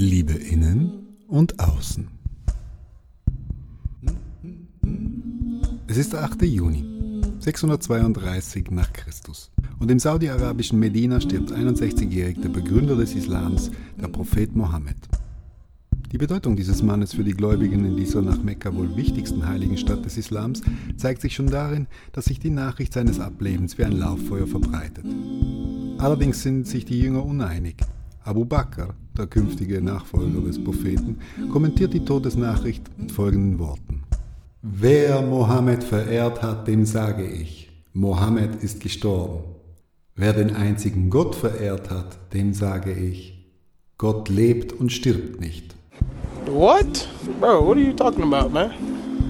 Liebe 0.00 0.32
innen 0.32 0.92
und 1.28 1.60
außen. 1.60 2.08
Es 5.88 5.98
ist 5.98 6.14
der 6.14 6.24
8. 6.24 6.40
Juni, 6.40 7.22
632 7.40 8.70
nach 8.70 8.90
Christus. 8.94 9.50
Und 9.78 9.90
im 9.90 9.98
saudi-arabischen 9.98 10.78
Medina 10.78 11.20
stirbt 11.20 11.52
61-jährig 11.52 12.40
der 12.40 12.48
Begründer 12.48 12.96
des 12.96 13.14
Islams, 13.14 13.70
der 14.00 14.08
Prophet 14.08 14.56
Mohammed. 14.56 14.96
Die 16.12 16.18
Bedeutung 16.18 16.56
dieses 16.56 16.82
Mannes 16.82 17.12
für 17.12 17.22
die 17.22 17.34
Gläubigen 17.34 17.84
in 17.84 17.98
dieser 17.98 18.22
nach 18.22 18.42
Mekka 18.42 18.74
wohl 18.74 18.96
wichtigsten 18.96 19.46
heiligen 19.46 19.76
Stadt 19.76 20.02
des 20.06 20.16
Islams 20.16 20.62
zeigt 20.96 21.20
sich 21.20 21.34
schon 21.34 21.48
darin, 21.48 21.86
dass 22.12 22.24
sich 22.24 22.40
die 22.40 22.48
Nachricht 22.48 22.94
seines 22.94 23.20
Ablebens 23.20 23.76
wie 23.76 23.84
ein 23.84 23.98
Lauffeuer 23.98 24.46
verbreitet. 24.46 25.04
Allerdings 25.98 26.42
sind 26.42 26.66
sich 26.66 26.86
die 26.86 26.98
Jünger 26.98 27.22
uneinig. 27.22 27.76
Abu 28.24 28.44
Bakr, 28.44 28.94
der 29.20 29.26
künftige 29.26 29.82
Nachfolger 29.82 30.40
des 30.40 30.62
Propheten, 30.64 31.18
kommentiert 31.52 31.92
die 31.92 32.04
Todesnachricht 32.04 32.82
mit 32.96 33.12
folgenden 33.12 33.58
Worten. 33.58 34.02
Wer 34.62 35.20
Mohammed 35.20 35.84
verehrt 35.84 36.42
hat, 36.42 36.66
dem 36.66 36.86
sage 36.86 37.26
ich, 37.26 37.70
Mohammed 37.92 38.62
ist 38.62 38.80
gestorben. 38.80 39.44
Wer 40.16 40.32
den 40.32 40.56
einzigen 40.56 41.10
Gott 41.10 41.34
verehrt 41.34 41.90
hat, 41.90 42.32
dem 42.32 42.54
sage 42.54 42.92
ich, 42.92 43.46
Gott 43.98 44.30
lebt 44.30 44.72
und 44.72 44.90
stirbt 44.90 45.38
nicht. 45.38 45.74
What? 46.46 47.06
Bro, 47.40 47.66
what 47.66 47.76
are 47.76 47.86
you 47.86 47.92
talking 47.92 48.24
about, 48.24 48.48
man? 48.48 48.70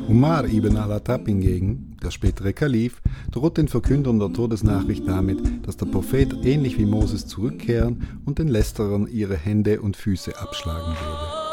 Umar 0.08 0.44
ibn 0.46 0.76
al-Attab 0.76 1.26
hingegen, 1.26 1.89
der 2.02 2.10
spätere 2.10 2.52
Kalif, 2.52 3.00
droht 3.30 3.58
den 3.58 3.68
Verkündern 3.68 4.18
der 4.18 4.32
Todesnachricht 4.32 5.06
damit, 5.06 5.66
dass 5.66 5.76
der 5.76 5.86
Prophet 5.86 6.34
ähnlich 6.44 6.78
wie 6.78 6.86
Moses 6.86 7.26
zurückkehren 7.26 8.20
und 8.24 8.38
den 8.38 8.48
Lästerern 8.48 9.06
ihre 9.06 9.36
Hände 9.36 9.80
und 9.80 9.96
Füße 9.96 10.38
abschlagen 10.38 10.94
würde. 10.94 11.50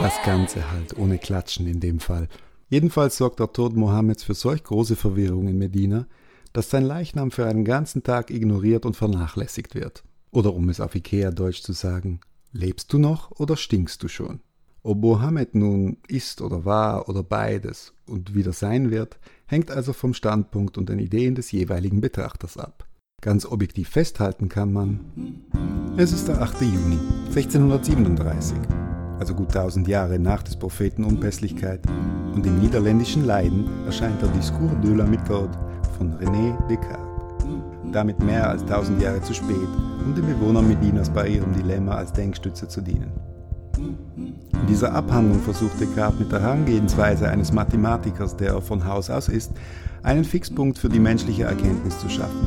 Das 0.00 0.20
Ganze 0.24 0.70
halt, 0.70 0.98
ohne 0.98 1.18
Klatschen 1.18 1.68
in 1.68 1.78
dem 1.78 2.00
Fall. 2.00 2.28
Jedenfalls 2.68 3.16
sorgt 3.18 3.38
der 3.38 3.52
Tod 3.52 3.76
Mohammeds 3.76 4.24
für 4.24 4.34
solch 4.34 4.64
große 4.64 4.96
Verwirrung 4.96 5.46
in 5.46 5.58
Medina, 5.58 6.06
dass 6.52 6.70
sein 6.70 6.84
Leichnam 6.84 7.30
für 7.30 7.46
einen 7.46 7.64
ganzen 7.64 8.02
Tag 8.02 8.30
ignoriert 8.30 8.84
und 8.84 8.96
vernachlässigt 8.96 9.74
wird. 9.74 10.02
Oder 10.32 10.54
um 10.54 10.68
es 10.70 10.80
auf 10.80 10.94
Ikea-Deutsch 10.94 11.62
zu 11.62 11.72
sagen, 11.72 12.20
lebst 12.52 12.92
du 12.92 12.98
noch 12.98 13.30
oder 13.32 13.56
stinkst 13.56 14.02
du 14.02 14.08
schon? 14.08 14.40
Ob 14.84 14.98
Mohammed 14.98 15.54
nun 15.54 15.98
ist 16.08 16.40
oder 16.42 16.64
war 16.64 17.08
oder 17.08 17.22
beides 17.22 17.94
und 18.06 18.34
wieder 18.34 18.52
sein 18.52 18.90
wird, 18.90 19.18
hängt 19.46 19.70
also 19.70 19.92
vom 19.92 20.12
Standpunkt 20.12 20.76
und 20.76 20.88
den 20.88 20.98
Ideen 20.98 21.34
des 21.34 21.52
jeweiligen 21.52 22.00
Betrachters 22.00 22.56
ab. 22.56 22.86
Ganz 23.20 23.46
objektiv 23.46 23.88
festhalten 23.88 24.48
kann 24.48 24.72
man, 24.72 25.00
es 25.96 26.12
ist 26.12 26.26
der 26.26 26.42
8. 26.42 26.62
Juni 26.62 26.98
1637, 27.26 28.56
also 29.20 29.34
gut 29.34 29.52
tausend 29.52 29.86
Jahre 29.86 30.18
nach 30.18 30.42
des 30.42 30.56
Propheten 30.56 31.04
Unpässlichkeit, 31.04 31.86
und 32.34 32.44
im 32.44 32.58
niederländischen 32.58 33.24
Leiden 33.24 33.68
erscheint 33.84 34.20
der 34.20 34.30
Discours 34.30 34.72
de 34.82 34.94
la 34.94 35.04
Méthode 35.04 35.56
von 35.96 36.12
René 36.14 36.56
Descartes. 36.66 37.11
Damit 37.92 38.22
mehr 38.22 38.48
als 38.48 38.64
tausend 38.64 39.02
Jahre 39.02 39.20
zu 39.20 39.34
spät, 39.34 39.68
um 40.04 40.14
den 40.14 40.26
Bewohnern 40.26 40.66
Medinas 40.66 41.10
bei 41.10 41.28
ihrem 41.28 41.52
Dilemma 41.52 41.96
als 41.96 42.12
Denkstütze 42.12 42.66
zu 42.66 42.80
dienen. 42.80 43.12
In 43.76 44.66
dieser 44.68 44.94
Abhandlung 44.94 45.40
versucht 45.40 45.78
Descartes 45.80 46.20
mit 46.20 46.32
der 46.32 46.40
Herangehensweise 46.40 47.28
eines 47.28 47.52
Mathematikers, 47.52 48.36
der 48.36 48.52
er 48.52 48.62
von 48.62 48.86
Haus 48.86 49.10
aus 49.10 49.28
ist, 49.28 49.52
einen 50.02 50.24
Fixpunkt 50.24 50.78
für 50.78 50.88
die 50.88 51.00
menschliche 51.00 51.44
Erkenntnis 51.44 51.98
zu 51.98 52.08
schaffen. 52.08 52.46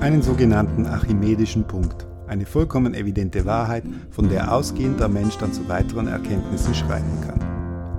Einen 0.00 0.22
sogenannten 0.22 0.86
archimedischen 0.86 1.64
Punkt, 1.64 2.06
eine 2.26 2.46
vollkommen 2.46 2.94
evidente 2.94 3.44
Wahrheit, 3.44 3.84
von 4.10 4.28
der 4.28 4.52
ausgehend 4.52 5.00
der 5.00 5.08
Mensch 5.08 5.38
dann 5.38 5.52
zu 5.52 5.68
weiteren 5.68 6.08
Erkenntnissen 6.08 6.74
schreiten 6.74 7.20
kann. 7.26 7.51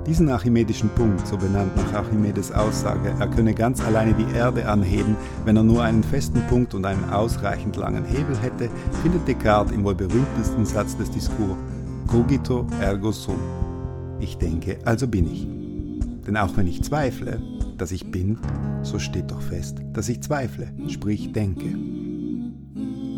Diesen 0.06 0.28
archimedischen 0.28 0.90
Punkt, 0.90 1.26
so 1.26 1.38
benannt 1.38 1.76
nach 1.78 1.94
Archimedes 1.94 2.52
Aussage, 2.52 3.16
er 3.18 3.28
könne 3.28 3.54
ganz 3.54 3.82
alleine 3.82 4.14
die 4.14 4.36
Erde 4.36 4.68
anheben, 4.68 5.16
wenn 5.46 5.56
er 5.56 5.64
nur 5.64 5.82
einen 5.82 6.04
festen 6.04 6.42
Punkt 6.50 6.74
und 6.74 6.86
einen 6.86 7.10
ausreichend 7.10 7.78
langen 7.78 8.04
Hebel 8.04 8.38
hätte, 8.38 8.70
findet 9.02 9.26
Descartes 9.28 9.74
im 9.74 9.86
wohl 9.86 9.96
berühmtesten 9.96 10.66
Satz 10.66 10.98
des 10.98 11.10
Diskurs 11.10 11.58
Cogito 12.08 12.68
ergo 12.82 13.12
sum. 13.14 13.40
Ich 14.20 14.38
denke, 14.38 14.78
also 14.84 15.08
bin 15.08 15.32
ich. 15.32 15.48
Denn 16.28 16.36
auch 16.36 16.56
wenn 16.58 16.68
ich 16.68 16.84
zweifle, 16.84 17.42
dass 17.78 17.92
ich 17.94 18.12
bin, 18.12 18.38
so 18.82 19.00
steht 19.00 19.32
doch 19.32 19.42
fest, 19.42 19.78
dass 19.94 20.10
ich 20.10 20.22
zweifle, 20.22 20.68
sprich 20.90 21.32
denke. 21.32 21.78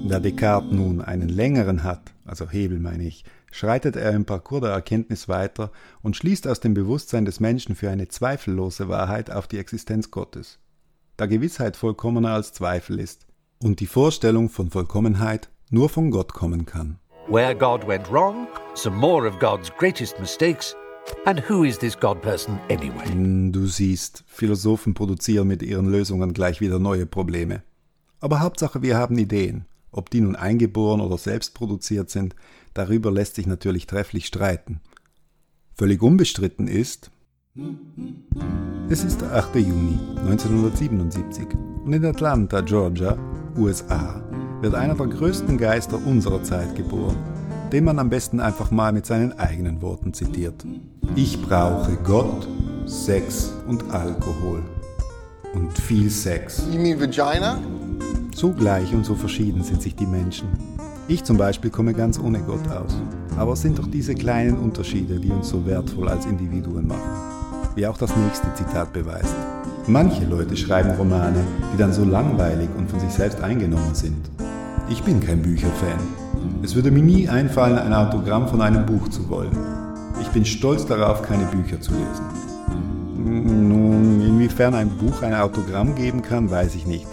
Da 0.08 0.20
Descartes 0.20 0.72
nun 0.72 1.02
einen 1.02 1.30
längeren 1.30 1.84
hat, 1.84 2.14
also 2.26 2.48
Hebel 2.48 2.80
meine 2.80 3.04
ich, 3.04 3.26
schreitet 3.56 3.96
er 3.96 4.12
im 4.12 4.26
Parcours 4.26 4.62
der 4.62 4.72
Erkenntnis 4.72 5.30
weiter 5.30 5.72
und 6.02 6.18
schließt 6.18 6.46
aus 6.46 6.60
dem 6.60 6.74
Bewusstsein 6.74 7.24
des 7.24 7.40
Menschen 7.40 7.76
für 7.76 7.90
eine 7.90 8.10
zweifellose 8.10 8.90
Wahrheit 8.90 9.32
auf 9.32 9.48
die 9.48 9.60
Existenz 9.60 10.12
Gottes, 10.12 10.60
da 11.16 11.26
Gewissheit 11.26 11.78
vollkommener 11.78 12.32
als 12.32 12.52
Zweifel 12.52 13.00
ist 13.00 13.26
und 13.64 13.80
die 13.80 13.88
Vorstellung 13.88 14.50
von 14.50 14.70
Vollkommenheit 14.72 15.50
nur 15.70 15.88
von 15.88 16.12
Gott 16.12 16.34
kommen 16.34 16.66
kann. 16.66 17.00
Where 17.30 17.56
God 17.56 17.88
went 17.88 18.12
wrong, 18.12 18.48
some 18.76 18.98
more 18.98 19.26
of 19.26 19.40
God's 19.40 19.72
greatest 19.78 20.20
mistakes. 20.20 20.76
And 21.26 21.42
who 21.50 21.64
is 21.64 21.78
this 21.80 21.98
God 21.98 22.22
person 22.22 22.60
anyway? 22.70 23.06
Hm, 23.06 23.54
du 23.54 23.68
siehst, 23.68 24.26
Philosophen 24.28 24.94
produzieren 24.94 25.48
mit 25.48 25.64
ihren 25.64 25.88
Lösungen 25.88 26.34
gleich 26.34 26.60
wieder 26.60 26.78
neue 26.78 27.06
Probleme. 27.06 27.64
Aber 28.20 28.42
Hauptsache, 28.42 28.82
wir 28.82 28.98
haben 28.98 29.18
Ideen. 29.18 29.66
Ob 29.92 30.10
die 30.10 30.20
nun 30.20 30.36
eingeboren 30.36 31.00
oder 31.00 31.18
selbst 31.18 31.54
produziert 31.54 32.10
sind, 32.10 32.36
Darüber 32.76 33.10
lässt 33.10 33.36
sich 33.36 33.48
natürlich 33.48 33.88
trefflich 33.88 34.26
streiten. 34.28 34.82
Völlig 35.76 36.02
unbestritten 36.02 36.68
ist, 36.68 37.10
es 38.90 39.04
ist 39.06 39.22
der 39.22 39.34
8. 39.34 39.56
Juni 39.56 39.98
1977 40.28 41.48
und 41.86 41.94
in 41.94 42.06
Atlanta, 42.06 42.60
Georgia, 42.60 43.18
USA, 43.56 44.22
wird 44.60 44.76
einer 44.76 44.94
der 44.96 45.08
größten 45.08 45.58
Geister 45.58 45.98
unserer 46.06 46.44
Zeit 46.44 46.76
geboren, 46.76 47.16
den 47.72 47.86
man 47.86 47.98
am 47.98 48.10
besten 48.10 48.42
einfach 48.42 48.72
mal 48.72 48.92
mit 48.92 49.06
seinen 49.06 49.40
eigenen 49.40 49.82
Worten 49.82 50.14
zitiert. 50.14 50.66
Ich 51.16 51.42
brauche 51.42 51.96
Gott, 52.04 52.46
Sex 52.86 53.54
und 53.68 53.90
Alkohol. 53.92 54.62
Und 55.54 55.72
viel 55.78 56.10
Sex. 56.10 56.68
You 56.74 56.82
mean 56.82 57.00
vagina? 57.00 57.58
So 58.36 58.52
gleich 58.52 58.94
und 58.94 59.06
so 59.06 59.16
verschieden 59.16 59.64
sind 59.64 59.82
sich 59.82 59.96
die 59.96 60.06
Menschen. 60.06 60.75
Ich 61.08 61.24
zum 61.24 61.38
Beispiel 61.38 61.70
komme 61.70 61.94
ganz 61.94 62.20
ohne 62.20 62.40
Gott 62.40 62.68
aus. 62.68 62.98
Aber 63.38 63.54
es 63.54 63.62
sind 63.62 63.78
doch 63.78 63.86
diese 63.86 64.16
kleinen 64.16 64.58
Unterschiede, 64.58 65.20
die 65.20 65.30
uns 65.30 65.50
so 65.50 65.64
wertvoll 65.68 66.10
als 66.10 66.26
Individuen 66.26 66.88
machen. 66.88 67.12
Wie 67.76 67.86
auch 67.86 67.98
das 67.98 68.16
nächste 68.16 68.52
Zitat 68.56 68.92
beweist. 68.92 69.36
Manche 69.86 70.26
Leute 70.26 70.58
schreiben 70.58 70.92
Romane, 70.98 71.42
die 71.72 71.78
dann 71.78 71.94
so 71.94 72.04
langweilig 72.04 72.70
und 72.76 72.90
von 72.90 73.00
sich 73.00 73.12
selbst 73.12 73.40
eingenommen 73.42 73.94
sind. 73.94 74.32
Ich 74.90 75.04
bin 75.04 75.20
kein 75.20 75.44
Bücherfan. 75.44 76.00
Es 76.64 76.74
würde 76.74 76.90
mir 76.90 77.04
nie 77.04 77.30
einfallen, 77.30 77.78
ein 77.78 77.94
Autogramm 77.94 78.48
von 78.48 78.62
einem 78.62 78.88
Buch 78.88 79.08
zu 79.10 79.30
wollen. 79.30 79.56
Ich 80.20 80.30
bin 80.30 80.44
stolz 80.44 80.88
darauf, 80.88 81.22
keine 81.22 81.46
Bücher 81.46 81.80
zu 81.80 81.92
lesen. 81.92 82.26
Nun, 83.26 84.22
inwiefern 84.22 84.74
ein 84.74 84.90
Buch 84.90 85.22
ein 85.22 85.36
Autogramm 85.36 85.94
geben 85.94 86.24
kann, 86.24 86.50
weiß 86.50 86.74
ich 86.74 86.88
nicht. 86.88 87.06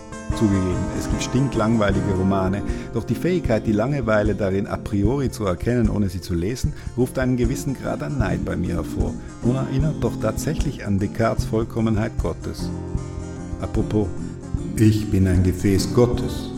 Zugegeben, 0.42 0.84
es 0.98 1.08
gibt 1.08 1.22
stinklangweilige 1.22 2.14
Romane, 2.18 2.62
doch 2.94 3.04
die 3.04 3.14
Fähigkeit, 3.14 3.64
die 3.64 3.70
Langeweile 3.70 4.34
darin 4.34 4.66
a 4.66 4.76
priori 4.76 5.30
zu 5.30 5.44
erkennen, 5.44 5.88
ohne 5.88 6.08
sie 6.08 6.20
zu 6.20 6.34
lesen, 6.34 6.72
ruft 6.96 7.20
einen 7.20 7.36
gewissen 7.36 7.74
Grad 7.74 8.02
an 8.02 8.18
Neid 8.18 8.44
bei 8.44 8.56
mir 8.56 8.74
hervor 8.74 9.14
und 9.42 9.54
erinnert 9.54 10.02
doch 10.02 10.18
tatsächlich 10.20 10.84
an 10.84 10.98
Descartes 10.98 11.44
Vollkommenheit 11.44 12.10
Gottes. 12.20 12.68
Apropos, 13.60 14.08
ich 14.74 15.12
bin 15.12 15.28
ein 15.28 15.44
Gefäß 15.44 15.94
Gottes. 15.94 16.50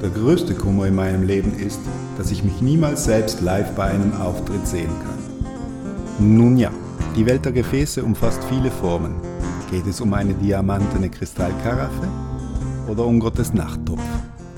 Der 0.00 0.08
größte 0.08 0.54
Kummer 0.54 0.86
in 0.86 0.94
meinem 0.94 1.24
Leben 1.24 1.52
ist, 1.58 1.80
dass 2.16 2.30
ich 2.30 2.42
mich 2.42 2.62
niemals 2.62 3.04
selbst 3.04 3.42
live 3.42 3.72
bei 3.72 3.84
einem 3.84 4.14
Auftritt 4.14 4.66
sehen 4.66 4.92
kann. 5.02 6.36
Nun 6.38 6.56
ja, 6.56 6.70
die 7.14 7.26
Welt 7.26 7.44
der 7.44 7.52
Gefäße 7.52 8.02
umfasst 8.02 8.42
viele 8.44 8.70
Formen. 8.70 9.16
Geht 9.70 9.86
es 9.86 10.00
um 10.00 10.14
eine 10.14 10.32
diamantene 10.32 11.10
Kristallkaraffe? 11.10 12.08
Oder 12.88 13.04
um 13.04 13.20
Gottes 13.20 13.52
Nachttopf? 13.52 14.02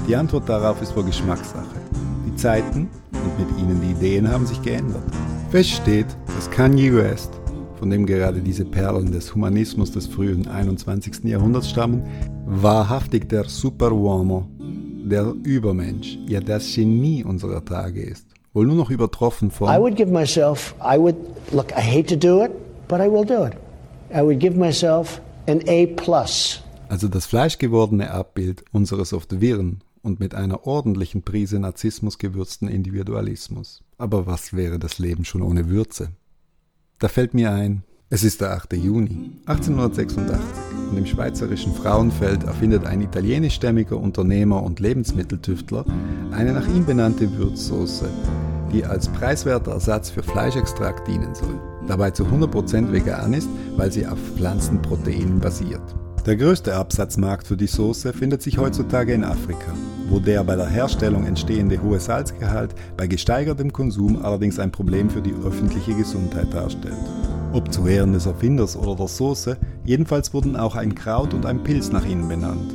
Die 0.09 0.17
Antwort 0.17 0.49
darauf 0.49 0.81
ist 0.81 0.97
wohl 0.97 1.05
Geschmackssache. 1.05 1.81
Die 2.27 2.35
Zeiten 2.37 2.89
und 3.13 3.39
mit 3.39 3.59
ihnen 3.59 3.81
die 3.81 3.91
Ideen 3.91 4.31
haben 4.31 4.47
sich 4.47 4.61
geändert. 4.63 5.03
Fest 5.51 5.71
steht, 5.71 6.07
dass 6.27 6.51
Kanye 6.51 6.95
West, 6.95 7.31
von 7.79 7.91
dem 7.91 8.07
gerade 8.07 8.41
diese 8.41 8.65
Perlen 8.65 9.13
des 9.13 9.35
Humanismus 9.35 9.93
des 9.93 10.07
frühen 10.07 10.47
21. 10.47 11.25
Jahrhunderts 11.25 11.71
stammen, 11.71 12.03
wahrhaftig 12.47 13.29
der 13.29 13.45
Superuomo, 13.45 14.47
der 14.59 15.35
Übermensch, 15.45 16.19
ja 16.27 16.41
das 16.41 16.75
Genie 16.75 17.25
unserer 17.25 17.65
Tage 17.65 18.03
ist. 18.03 18.27
Wohl 18.53 18.67
nur 18.67 18.77
noch 18.77 18.91
übertroffen 18.91 19.51
von... 19.51 19.69
I 19.69 19.79
would 19.79 19.97
give 19.97 20.11
myself, 20.11 20.75
I 20.83 20.99
would, 20.99 21.17
look, 21.53 21.71
I 21.73 21.81
hate 21.81 22.07
to 22.07 22.17
do 22.17 22.45
it, 22.45 22.51
but 22.89 23.01
I 23.01 23.11
will 23.11 23.25
do 23.25 23.45
it. 23.45 23.53
I 24.11 24.23
would 24.23 24.39
give 24.39 24.57
myself 24.57 25.21
an 25.47 25.61
A 25.69 25.87
plus. 25.97 26.63
Also 26.89 27.09
das 27.09 27.27
fleischgewordene 27.27 28.11
Abbild 28.11 28.65
unseres 28.73 29.13
oft 29.13 29.41
wirren 29.41 29.83
und 30.03 30.21
mit 30.21 30.35
einer 30.35 30.67
ordentlichen 30.67 31.23
Prise 31.23 31.59
Narzissmus 31.59 32.19
gewürzten 32.19 32.69
Individualismus. 32.69 33.83
Aber 33.99 34.27
was 34.27 34.55
wäre 34.55 34.79
das 34.79 34.99
Leben 34.99 35.25
schon 35.25 35.43
ohne 35.43 35.69
Würze? 35.69 36.11
Da 36.99 37.09
fällt 37.09 37.35
mir 37.35 37.53
ein, 37.53 37.83
es 38.11 38.25
ist 38.25 38.41
der 38.41 38.53
8. 38.53 38.73
Juni 38.73 39.33
1886 39.45 40.41
und 40.91 40.97
im 40.97 41.05
schweizerischen 41.05 41.75
Frauenfeld 41.75 42.45
erfindet 42.45 42.87
ein 42.87 43.03
italienischstämmiger 43.03 43.99
Unternehmer 43.99 44.63
und 44.63 44.81
Lebensmitteltüftler 44.81 45.85
eine 46.31 46.55
nach 46.55 46.67
ihm 46.69 46.87
benannte 46.87 47.31
Würzsoße, 47.37 48.09
die 48.73 48.85
als 48.85 49.09
preiswerter 49.09 49.73
Ersatz 49.73 50.09
für 50.09 50.23
Fleischextrakt 50.23 51.07
dienen 51.07 51.35
soll. 51.35 51.61
Dabei 51.87 52.11
zu 52.13 52.25
100% 52.25 52.93
vegan 52.93 53.35
ist, 53.35 53.49
weil 53.77 53.93
sie 53.93 54.07
auf 54.07 54.19
Pflanzenproteinen 54.37 55.39
basiert. 55.39 55.95
Der 56.29 56.37
größte 56.37 56.77
Absatzmarkt 56.77 57.47
für 57.47 57.57
die 57.57 57.67
Soße 57.67 58.13
findet 58.13 58.43
sich 58.43 58.59
heutzutage 58.59 59.15
in 59.15 59.25
Afrika, 59.25 59.73
wo 60.11 60.19
der 60.19 60.45
bei 60.45 60.57
der 60.57 60.69
Herstellung 60.69 61.25
entstehende 61.25 61.83
hohe 61.83 61.99
Salzgehalt 61.99 62.75
bei 62.99 63.07
gesteigertem 63.07 63.73
Konsum 63.73 64.23
allerdings 64.23 64.59
ein 64.59 64.71
Problem 64.71 65.09
für 65.09 65.23
die 65.23 65.33
öffentliche 65.33 65.95
Gesundheit 65.95 66.53
darstellt. 66.53 66.99
Ob 67.55 67.73
zu 67.73 67.87
Ehren 67.87 68.13
des 68.13 68.27
Erfinders 68.27 68.77
oder 68.77 68.95
der 68.95 69.09
Soße, 69.09 69.57
jedenfalls 69.87 70.35
wurden 70.35 70.55
auch 70.55 70.77
ein 70.77 70.95
Kraut 70.95 71.33
und 71.33 71.47
ein 71.47 71.65
Pilz 71.65 71.91
nach 71.93 72.05
ihnen 72.05 72.29
benannt. 72.29 72.75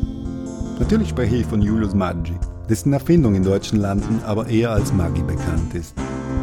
Natürlich 0.80 1.10
spreche 1.10 1.36
ich 1.36 1.46
von 1.46 1.62
Julius 1.62 1.94
Maggi, 1.94 2.34
dessen 2.68 2.92
Erfindung 2.92 3.36
in 3.36 3.44
deutschen 3.44 3.80
Landen 3.80 4.20
aber 4.26 4.48
eher 4.48 4.72
als 4.72 4.92
Maggi 4.92 5.22
bekannt 5.22 5.76
ist. 5.76 5.94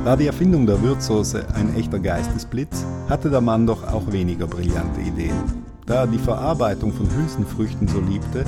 War 0.05 0.17
die 0.17 0.29
Erfindung 0.29 0.65
der 0.65 0.81
Würzsoße 0.81 1.45
ein 1.55 1.75
echter 1.75 1.99
Geistesblitz, 1.99 2.87
hatte 3.09 3.31
der 3.31 3.41
Mann 3.41 3.67
doch 3.67 3.83
auch 3.83 4.13
weniger 4.13 4.47
brillante 4.47 5.01
Ideen. 5.01 5.70
Da 5.91 6.03
er 6.03 6.07
die 6.07 6.19
Verarbeitung 6.19 6.93
von 6.93 7.11
Hülsenfrüchten 7.17 7.89
so 7.89 7.99
liebte, 7.99 8.45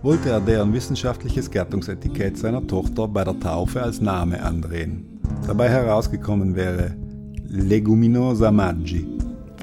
wollte 0.00 0.30
er 0.30 0.40
deren 0.40 0.72
wissenschaftliches 0.72 1.50
Gattungsetikett 1.50 2.38
seiner 2.38 2.66
Tochter 2.66 3.06
bei 3.06 3.22
der 3.22 3.38
Taufe 3.38 3.82
als 3.82 4.00
Name 4.00 4.42
andrehen. 4.42 5.20
Dabei 5.46 5.68
herausgekommen 5.68 6.56
wäre 6.56 6.96
Leguminosa 7.48 8.50
Maggi. 8.50 9.06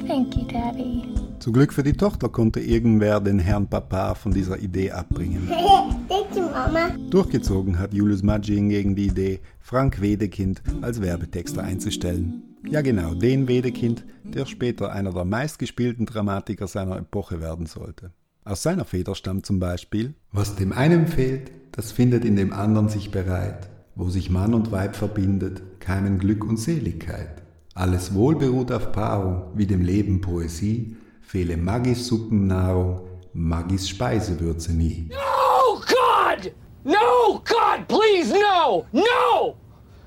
Thank 0.07 0.35
you, 0.35 0.43
Daddy. 0.43 1.01
Zum 1.39 1.53
Glück 1.53 1.73
für 1.73 1.81
die 1.81 1.93
Tochter 1.93 2.29
konnte 2.29 2.59
irgendwer 2.59 3.19
den 3.19 3.39
Herrn 3.39 3.67
Papa 3.67 4.13
von 4.13 4.31
dieser 4.31 4.59
Idee 4.59 4.91
abbringen. 4.91 5.47
Thank 6.07 6.35
you, 6.35 6.43
Mama. 6.43 6.89
Durchgezogen 7.09 7.79
hat 7.79 7.95
Julius 7.95 8.21
Maggi 8.21 8.53
hingegen 8.53 8.95
die 8.95 9.07
Idee, 9.07 9.39
Frank 9.59 9.99
Wedekind 10.01 10.61
als 10.83 11.01
Werbetexter 11.01 11.63
einzustellen. 11.63 12.52
Ja 12.65 12.81
genau, 12.81 13.13
den 13.13 13.47
Wedekind, 13.47 14.05
der 14.23 14.45
später 14.45 14.91
einer 14.91 15.11
der 15.11 15.25
meistgespielten 15.25 16.05
Dramatiker 16.05 16.67
seiner 16.67 16.97
Epoche 16.97 17.41
werden 17.41 17.65
sollte. 17.65 18.11
Aus 18.45 18.63
seiner 18.63 18.85
Feder 18.85 19.15
stammt 19.15 19.45
zum 19.45 19.59
Beispiel 19.59 20.15
Was 20.31 20.55
dem 20.55 20.71
einen 20.71 21.07
fehlt, 21.07 21.51
das 21.73 21.91
findet 21.91 22.25
in 22.25 22.35
dem 22.35 22.53
anderen 22.53 22.89
sich 22.89 23.11
bereit. 23.11 23.69
Wo 23.95 24.09
sich 24.09 24.29
Mann 24.29 24.53
und 24.53 24.71
Weib 24.71 24.95
verbindet, 24.95 25.61
keimen 25.79 26.17
Glück 26.17 26.43
und 26.43 26.57
Seligkeit. 26.57 27.43
Alles 27.75 28.13
Wohl 28.13 28.35
beruht 28.35 28.71
auf 28.71 28.91
Paarung, 28.91 29.51
wie 29.55 29.67
dem 29.67 29.81
Leben 29.81 30.21
Poesie, 30.21 30.95
fehle 31.21 31.57
Magis 31.57 32.07
Suppennahrung, 32.07 33.01
Magis 33.33 33.89
Speisewürze 33.89 34.73
nie. 34.73 35.09
No, 35.09 35.79
God! 35.79 36.51
No, 36.83 37.41
God, 37.45 37.87
please, 37.87 38.33
no! 38.33 38.85
No! 38.91 39.55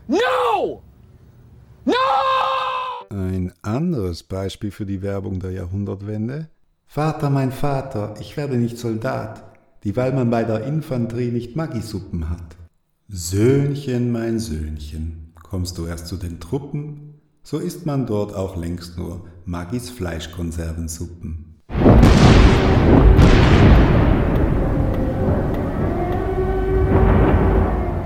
No! 0.09 0.83
No! 1.87 1.93
Ein 3.11 3.53
anderes 3.63 4.25
Beispiel 4.25 4.73
für 4.73 4.87
die 4.87 5.03
Werbung 5.03 5.39
der 5.39 5.53
Jahrhundertwende. 5.53 6.49
Vater, 6.87 7.31
mein 7.31 7.53
Vater, 7.53 8.15
ich 8.21 8.37
werde 8.37 8.57
nicht 8.57 8.77
Soldat, 8.77 9.45
dieweil 9.85 10.13
man 10.13 10.29
bei 10.29 10.43
der 10.43 10.65
Infanterie 10.65 11.31
nicht 11.31 11.55
Magisuppen 11.55 12.29
hat. 12.29 12.57
Söhnchen, 13.09 14.11
mein 14.11 14.41
Söhnchen, 14.41 15.33
kommst 15.41 15.79
du 15.79 15.87
erst 15.87 16.09
zu 16.09 16.17
den 16.17 16.41
Truppen, 16.41 17.21
so 17.45 17.59
isst 17.59 17.87
man 17.87 18.07
dort 18.07 18.35
auch 18.35 18.57
längst 18.57 18.99
nur 18.99 19.25
Magis 19.45 19.89
Fleischkonservensuppen. 19.91 21.63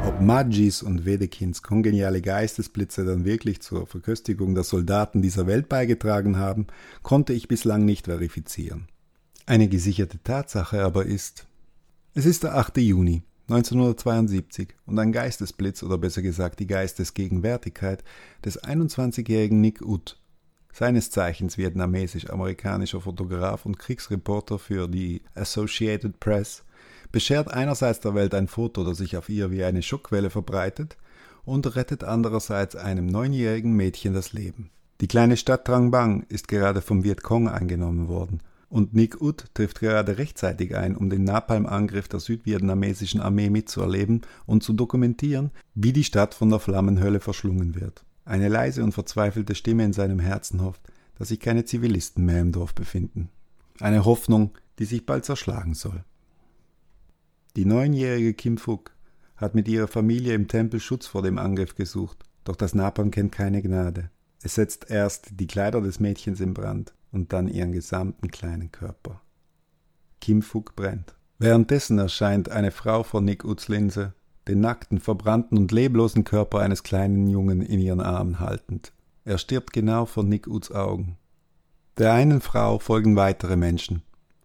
Ob 0.07 0.20
Magis 0.31 0.85
und 0.85 1.05
Wedekins 1.05 1.61
kongeniale 1.61 2.23
Geistesblitze 2.23 3.05
dann 3.05 3.25
wirklich 3.25 3.63
zur 3.63 3.89
Verköstigung 3.89 4.55
der 4.55 4.63
Soldaten 4.63 5.23
dieser 5.23 5.49
Welt 5.49 5.69
beigetragen 5.69 6.37
haben, 6.37 6.69
konnte 7.03 7.33
ich 7.33 7.49
bislang 7.49 7.85
nicht 7.85 8.05
verifizieren. 8.05 8.87
Eine 9.47 9.67
gesicherte 9.67 10.23
Tatsache 10.23 10.85
aber 10.85 11.05
ist, 11.05 11.49
es 12.15 12.27
ist 12.27 12.45
der 12.45 12.55
8. 12.55 12.77
Juni 12.77 13.25
1972 13.49 14.69
und 14.87 15.01
ein 15.01 15.11
Geistesblitz 15.11 15.83
oder 15.83 15.99
besser 15.99 16.23
gesagt 16.23 16.61
die 16.61 16.69
Geistesgegenwärtigkeit 16.69 18.05
des 18.45 18.63
21-jährigen 18.63 19.61
Nick 19.61 19.83
Ut, 19.83 20.17
seines 20.73 21.11
Zeichens 21.11 21.59
vietnamesisch-amerikanischer 21.59 23.01
Fotograf 23.01 23.67
und 23.67 23.81
Kriegsreporter 23.81 24.61
für 24.61 24.87
die 24.87 25.23
Associated 25.35 26.21
Press, 26.21 26.63
beschert 27.13 27.53
einerseits 27.53 28.01
der 28.01 28.15
Welt 28.15 28.35
ein 28.35 28.49
Foto, 28.49 28.85
das 28.85 28.99
sich 28.99 29.17
auf 29.17 29.29
ihr 29.29 29.51
wie 29.51 29.65
eine 29.65 29.83
Schockwelle 29.83 30.31
verbreitet, 30.31 30.97
und 31.45 31.75
rettet 31.75 32.05
andererseits 32.05 32.77
einem 32.77 33.07
neunjährigen 33.07 33.73
Mädchen 33.73 34.15
das 34.15 34.33
Leben. 34.33 34.71
Die 35.01 35.09
kleine 35.09 35.37
Stadt 35.37 35.65
Trang 35.65 35.91
Bang 35.91 36.25
ist 36.29 36.49
gerade 36.49 36.83
vom 36.83 37.05
Vietcong 37.05 37.49
eingenommen 37.49 38.09
worden, 38.09 38.41
und 38.69 38.95
Nick 38.95 39.21
Ut 39.21 39.47
trifft 39.55 39.81
gerade 39.81 40.19
rechtzeitig 40.19 40.77
ein, 40.77 40.97
um 40.97 41.11
den 41.11 41.25
Napalm-Angriff 41.25 42.07
der 42.07 42.21
südvietnamesischen 42.21 43.21
Armee 43.21 43.51
mitzuerleben 43.51 44.21
und 44.47 44.63
zu 44.63 44.73
dokumentieren, 44.73 45.51
wie 45.75 45.93
die 45.93 46.05
Stadt 46.05 46.35
von 46.35 46.51
der 46.51 46.61
Flammenhölle 46.61 47.19
verschlungen 47.19 47.75
wird. 47.75 48.05
Eine 48.25 48.49
leise 48.49 48.85
und 48.85 48.93
verzweifelte 48.93 49.57
Stimme 49.57 49.85
in 49.85 49.93
seinem 49.93 50.21
Herzen 50.21 50.63
hofft, 50.63 50.83
dass 51.19 51.29
sich 51.29 51.41
keine 51.41 51.65
Zivilisten 51.65 52.25
mehr 52.25 52.41
im 52.41 52.53
Dorf 52.53 52.75
befinden. 52.75 53.29
Eine 53.81 54.05
Hoffnung, 54.05 54.53
die 54.79 54.85
sich 54.85 55.05
bald 55.05 55.25
zerschlagen 55.25 55.75
soll. 55.75 56.05
Die 57.57 57.65
neunjährige 57.65 58.35
Kim 58.35 58.59
Phuc 58.59 58.93
hat 59.37 59.55
mit 59.55 59.67
ihrer 59.67 59.89
Familie 59.89 60.35
im 60.35 60.47
Tempel 60.47 60.79
Schutz 60.79 61.07
vor 61.07 61.23
dem 61.23 61.39
Angriff 61.39 61.75
gesucht, 61.75 62.25
doch 62.45 62.57
das 62.57 62.75
Napalm 62.75 63.11
kennt 63.11 63.33
keine 63.33 63.61
Gnade. 63.63 64.11
Es 64.43 64.55
setzt 64.55 64.91
erst 64.91 65.41
die 65.41 65.47
Kleider 65.47 65.81
des 65.81 65.99
Mädchens 66.01 66.41
in 66.41 66.55
Brand 66.55 66.95
und 67.11 67.33
dann 67.33 67.49
ihren 67.49 67.73
gesamten 67.73 68.31
kleinen 68.31 68.71
Körper. 68.71 69.21
Kim 70.21 70.43
Phuc 70.43 70.77
brennt. 70.77 71.15
Währenddessen 71.39 71.99
erscheint 71.99 72.51
eine 72.51 72.71
Frau 72.71 73.03
vor 73.03 73.21
Nick 73.21 73.45
Uts 73.45 73.69
Linse, 73.69 74.15
den 74.47 74.61
nackten, 74.61 75.01
verbrannten 75.01 75.59
und 75.59 75.73
leblosen 75.73 76.25
Körper 76.25 76.61
eines 76.61 76.83
kleinen 76.83 77.27
Jungen 77.29 77.63
in 77.63 77.81
ihren 77.81 78.01
Armen 78.01 78.41
haltend. 78.41 78.93
Er 79.25 79.39
stirbt 79.39 79.73
genau 79.73 80.07
vor 80.07 80.23
Nick 80.23 80.47
Uts 80.47 80.71
Augen. 80.71 81.17
Der 81.99 82.13
einen 82.13 82.41
Frau 82.41 82.79
folgen 82.79 83.17
weitere 83.17 83.57
Menschen, 83.57 84.03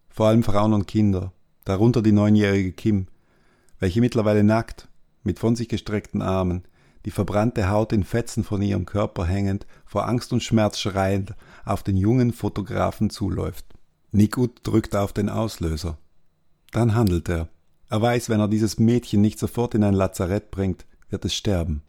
vor 0.08 0.26
allem 0.26 0.42
Frauen 0.42 0.72
und 0.72 0.86
Kinder, 0.86 1.32
darunter 1.66 2.00
die 2.00 2.12
neunjährige 2.12 2.72
Kim, 2.72 3.08
welche 3.78 4.00
mittlerweile 4.00 4.42
nackt, 4.42 4.88
mit 5.22 5.38
von 5.38 5.54
sich 5.54 5.68
gestreckten 5.68 6.22
Armen, 6.22 6.62
die 7.04 7.10
verbrannte 7.10 7.68
Haut 7.68 7.92
in 7.92 8.04
Fetzen 8.04 8.42
von 8.42 8.62
ihrem 8.62 8.86
Körper 8.86 9.26
hängend, 9.26 9.66
vor 9.84 10.08
Angst 10.08 10.32
und 10.32 10.42
Schmerz 10.42 10.78
schreiend, 10.80 11.34
auf 11.64 11.82
den 11.82 11.96
jungen 11.96 12.32
Fotografen 12.32 13.10
zuläuft. 13.10 13.66
Nick 14.12 14.36
drückt 14.62 14.96
auf 14.96 15.12
den 15.12 15.28
Auslöser. 15.28 15.98
Dann 16.72 16.94
handelt 16.94 17.28
er. 17.28 17.48
Er 17.88 18.00
weiß, 18.00 18.28
wenn 18.28 18.40
er 18.40 18.48
dieses 18.48 18.78
Mädchen 18.78 19.20
nicht 19.20 19.38
sofort 19.38 19.74
in 19.74 19.84
ein 19.84 19.94
Lazarett 19.94 20.50
bringt, 20.50 20.86
wird 21.10 21.24
es 21.24 21.34
sterben. 21.34 21.82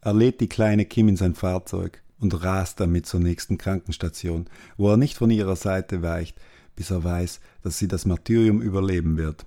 Er 0.00 0.14
lädt 0.14 0.40
die 0.40 0.48
kleine 0.48 0.84
Kim 0.84 1.08
in 1.08 1.16
sein 1.16 1.34
Fahrzeug 1.34 2.02
und 2.18 2.42
rast 2.42 2.80
damit 2.80 3.06
zur 3.06 3.20
nächsten 3.20 3.58
Krankenstation, 3.58 4.46
wo 4.76 4.90
er 4.90 4.96
nicht 4.96 5.16
von 5.16 5.30
ihrer 5.30 5.56
Seite 5.56 6.02
weicht, 6.02 6.36
bis 6.76 6.90
er 6.90 7.04
weiß, 7.04 7.40
dass 7.62 7.78
sie 7.78 7.88
das 7.88 8.06
Martyrium 8.06 8.62
überleben 8.62 9.16
wird. 9.16 9.46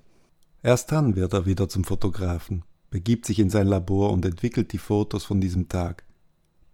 Erst 0.62 0.92
dann 0.92 1.16
wird 1.16 1.34
er 1.34 1.46
wieder 1.46 1.68
zum 1.68 1.84
Fotografen, 1.84 2.64
begibt 2.90 3.26
sich 3.26 3.40
in 3.40 3.50
sein 3.50 3.68
Labor 3.68 4.12
und 4.12 4.26
entwickelt 4.26 4.72
die 4.72 4.78
Fotos 4.78 5.26
von 5.26 5.42
diesem 5.42 5.68
Tag. 5.68 6.04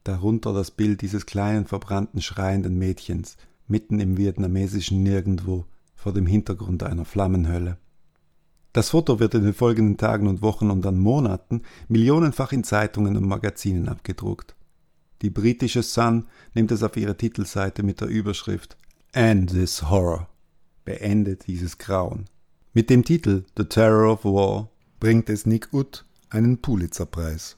Darunter 0.04 0.54
das 0.54 0.72
Bild 0.72 1.02
dieses 1.02 1.26
kleinen, 1.26 1.66
verbrannten, 1.66 2.22
schreienden 2.22 2.78
Mädchens, 2.78 3.38
mitten 3.68 4.00
im 4.00 4.18
vietnamesischen 4.18 5.04
Nirgendwo, 5.04 5.66
vor 5.96 6.14
dem 6.14 6.26
Hintergrund 6.26 6.84
einer 6.84 7.06
Flammenhölle. 7.06 7.78
Das 8.74 8.92
Foto 8.92 9.20
wird 9.20 9.34
in 9.34 9.44
den 9.44 9.54
folgenden 9.54 9.98
Tagen 9.98 10.28
und 10.28 10.42
Wochen 10.42 10.70
und 10.70 10.84
dann 10.84 11.00
Monaten 11.00 11.64
millionenfach 11.88 12.52
in 12.52 12.64
Zeitungen 12.64 13.18
und 13.18 13.28
Magazinen 13.28 13.90
abgedruckt. 13.90 14.56
Die 15.22 15.30
britische 15.30 15.84
Sun 15.84 16.28
nimmt 16.54 16.72
es 16.72 16.84
auf 16.84 16.96
ihre 16.96 17.18
Titelseite 17.18 17.84
mit 17.84 18.00
der 18.00 18.08
Überschrift 18.08 18.78
End 19.12 19.50
this 19.50 19.90
Horror. 19.90 20.30
Beendet 20.86 21.48
dieses 21.48 21.78
Grauen. 21.78 22.26
Mit 22.74 22.90
dem 22.90 23.04
Titel 23.04 23.46
The 23.58 23.66
Terror 23.66 24.14
of 24.14 24.26
War 24.26 24.70
bringt 25.00 25.30
es 25.30 25.46
Nick 25.46 25.74
Ut 25.74 26.06
einen 26.30 26.60
Pulitzerpreis 26.60 27.58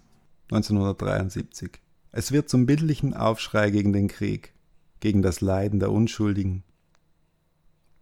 1973. 0.51 1.71
Es 2.11 2.31
wird 2.31 2.49
zum 2.49 2.65
bildlichen 2.65 3.13
Aufschrei 3.13 3.69
gegen 3.71 3.93
den 3.93 4.07
Krieg, 4.07 4.53
gegen 4.99 5.21
das 5.21 5.41
Leiden 5.41 5.79
der 5.79 5.91
Unschuldigen. 5.91 6.63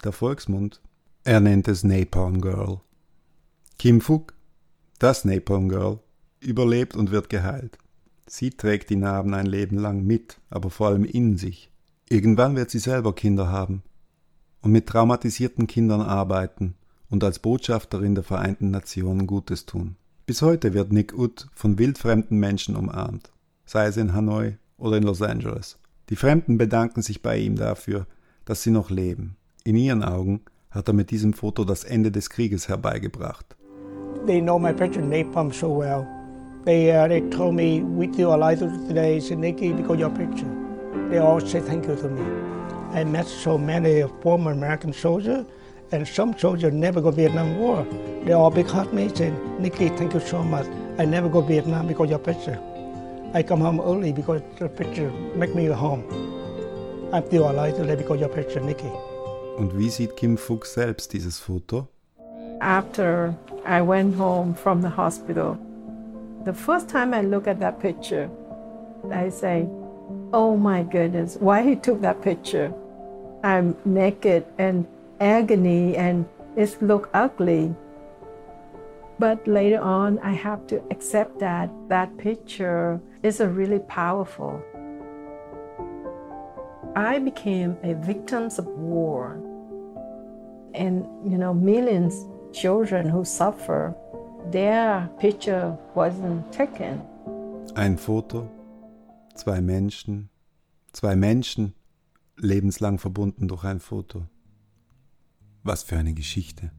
Der 0.04 0.12
Volksmund 0.12 0.82
Er 1.24 1.40
nennt 1.40 1.68
es 1.68 1.84
Napalm 1.84 2.42
Girl. 2.42 2.82
Kim 3.78 4.02
Fook, 4.02 4.34
das 5.00 5.26
Napalm 5.26 5.70
Girl, 5.70 6.00
überlebt 6.40 6.96
und 6.96 7.12
wird 7.12 7.30
geheilt. 7.30 7.78
Sie 8.28 8.52
trägt 8.52 8.90
die 8.90 8.96
Narben 8.96 9.34
ein 9.34 9.46
Leben 9.46 9.78
lang 9.78 10.06
mit, 10.06 10.40
aber 10.50 10.70
vor 10.70 10.88
allem 10.88 11.06
in 11.06 11.38
sich. 11.38 11.72
Irgendwann 12.08 12.56
wird 12.56 12.70
sie 12.70 12.80
selber 12.80 13.14
Kinder 13.14 13.50
haben 13.50 13.84
und 14.62 14.72
mit 14.72 14.88
traumatisierten 14.88 15.68
Kindern 15.68 16.01
arbeiten 16.01 16.75
und 17.10 17.24
als 17.24 17.39
Botschafterin 17.39 18.16
der 18.16 18.24
Vereinten 18.24 18.72
Nationen 18.72 19.28
Gutes 19.28 19.66
tun. 19.66 19.96
Bis 20.25 20.42
heute 20.42 20.74
wird 20.74 20.92
Nick 20.92 21.18
Ut 21.18 21.48
von 21.54 21.80
wildfremden 21.80 22.38
Menschen 22.38 22.75
umarmt, 22.75 23.32
sei 23.66 23.88
es 23.88 23.98
in 23.98 24.13
Hanoi 24.13 24.58
oder 24.78 24.98
in 24.98 25.04
Los 25.04 25.22
Angeles. 25.22 25.80
Die 26.10 26.16
Fremden 26.16 26.58
bedanken 26.58 27.01
sich 27.01 27.22
bei 27.22 27.38
ihm 27.38 27.56
dafür, 27.56 28.06
dass 28.46 28.63
sie 28.63 28.72
noch 28.72 28.89
leben. 28.89 29.36
In 29.63 29.75
ihren 29.75 30.04
Augen 30.04 30.42
hat 30.72 30.88
er 30.88 30.94
mit 30.94 31.12
diesem 31.12 31.34
Foto 31.34 31.66
das 31.66 31.84
Ende 31.84 32.12
des 32.12 32.30
Krieges 32.30 32.68
herbeigebracht. 32.68 33.56
They 34.25 34.42
know 34.42 34.60
my 34.60 34.74
picture 34.74 35.04
napalm 35.04 35.51
so 35.51 35.80
well. 35.80 36.06
They, 36.66 36.92
uh, 36.92 37.08
they 37.08 37.22
told 37.30 37.56
me, 37.56 37.82
we 37.82 38.12
still 38.12 38.34
alive 38.34 38.60
today, 38.60 39.20
Nikki, 39.36 39.72
because 39.72 40.00
your 40.00 40.10
picture. 40.10 40.50
They 41.10 41.20
all 41.20 41.39
say 41.39 41.62
thank 41.62 41.88
you 41.88 41.96
to 41.96 42.10
me. 42.10 42.59
I 42.91 43.03
met 43.03 43.27
so 43.27 43.58
many 43.58 44.03
former 44.22 44.51
American 44.51 44.93
soldiers, 44.93 45.46
and 45.91 46.08
some 46.08 46.38
soldiers 46.38 46.74
never 46.74 47.01
go 47.01 47.12
Vietnam 47.12 47.60
War. 47.60 47.86
They 48.25 48.34
all 48.34 48.50
big 48.50 48.67
hug 48.67 48.91
me, 48.93 49.10
saying, 49.10 49.62
Nikki, 49.62 49.89
thank 49.89 50.13
you 50.13 50.19
so 50.19 50.43
much. 50.43 50.65
I 50.98 51.05
never 51.05 51.29
go 51.29 51.41
Vietnam 51.41 51.88
because 51.88 52.10
your 52.10 52.19
picture. 52.19 52.60
I 53.34 53.43
come 53.43 53.62
home 53.62 53.79
early 53.79 54.12
because 54.12 54.41
the 54.58 54.67
picture 54.67 55.12
make 55.36 55.53
me 55.53 55.65
home. 55.67 56.03
I'm 57.13 57.25
still 57.27 57.50
alive 57.50 57.75
today 57.75 57.96
because 57.96 58.19
your 58.19 58.29
picture, 58.29 58.60
Nikki. 58.60 58.89
Und 59.58 59.77
wie 59.77 59.89
sieht 59.89 60.15
Kim 60.15 60.38
Fook 60.38 60.65
selbst 60.65 61.13
dieses 61.13 61.39
Foto? 61.39 61.88
After 62.62 63.36
I 63.65 63.81
went 63.81 64.15
home 64.15 64.55
from 64.55 64.81
the 64.81 64.89
hospital, 64.89 65.58
the 66.43 66.53
first 66.53 66.89
time 66.89 67.13
I 67.13 67.22
look 67.22 67.48
at 67.48 67.60
that 67.60 67.79
picture, 67.79 68.29
I 69.12 69.29
say, 69.29 69.67
oh 70.34 70.58
my 70.58 70.84
goodness, 70.84 71.38
why 71.40 71.64
he 71.64 71.76
took 71.76 72.02
that 72.02 72.22
picture? 72.22 72.74
I'm 73.44 73.76
naked 73.86 74.46
and 74.58 74.86
agony 75.20 75.96
and 75.96 76.26
it 76.56 76.82
look 76.82 77.10
ugly. 77.14 77.74
But 79.18 79.46
later 79.48 79.80
on, 79.82 80.20
I 80.20 80.32
have 80.32 80.66
to 80.68 80.82
accept 80.92 81.40
that 81.40 81.70
that 81.90 82.18
picture 82.18 83.02
is 83.22 83.40
a 83.40 83.48
really 83.48 83.80
powerful. 83.80 84.62
I 86.96 87.20
became 87.20 87.78
a 87.84 87.94
victim 87.96 88.46
of 88.46 88.66
war. 88.68 89.40
And, 90.74 91.06
you 91.30 91.38
know, 91.38 91.54
millions 91.54 92.26
children 92.54 93.08
who 93.10 93.26
suffer, 93.26 93.94
their 94.52 95.10
picture 95.20 95.78
wasn't 95.96 96.52
taken. 96.52 97.02
Ein 97.76 97.98
Foto, 97.98 98.48
zwei 99.39 99.62
Menschen, 99.62 100.29
zwei 100.91 101.15
Menschen, 101.15 101.74
lebenslang 102.36 103.00
verbunden 103.00 103.48
durch 103.48 103.63
ein 103.63 103.79
Foto. 103.79 104.27
Was 105.63 105.84
für 105.84 105.98
eine 105.98 106.13
Geschichte. 106.13 106.72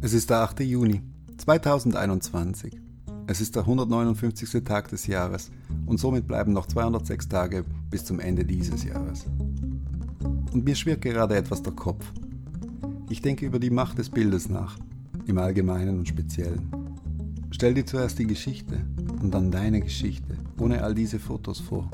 Es 0.00 0.14
ist 0.14 0.30
der 0.30 0.38
8. 0.38 0.60
Juni 0.60 1.02
2021. 1.36 2.80
Es 3.26 3.40
ist 3.42 3.54
der 3.54 3.62
159. 3.62 4.64
Tag 4.64 4.88
des 4.88 5.06
Jahres 5.06 5.50
und 5.84 5.98
somit 5.98 6.26
bleiben 6.26 6.52
noch 6.52 6.66
206 6.66 7.28
Tage 7.28 7.64
bis 7.90 8.04
zum 8.04 8.18
Ende 8.18 8.46
dieses 8.46 8.84
Jahres. 8.84 9.26
Und 10.52 10.64
mir 10.64 10.74
schwirrt 10.74 11.02
gerade 11.02 11.36
etwas 11.36 11.62
der 11.62 11.74
Kopf. 11.74 12.12
Ich 13.10 13.20
denke 13.20 13.44
über 13.44 13.58
die 13.58 13.70
Macht 13.70 13.98
des 13.98 14.08
Bildes 14.08 14.48
nach, 14.48 14.78
im 15.26 15.36
Allgemeinen 15.36 15.98
und 15.98 16.08
Speziellen. 16.08 16.83
Stell 17.54 17.72
dir 17.72 17.86
zuerst 17.86 18.18
die 18.18 18.26
Geschichte 18.26 18.80
und 19.22 19.32
dann 19.32 19.52
deine 19.52 19.80
Geschichte, 19.80 20.36
ohne 20.58 20.82
all 20.82 20.92
diese 20.92 21.20
Fotos 21.20 21.60
vor. 21.60 21.88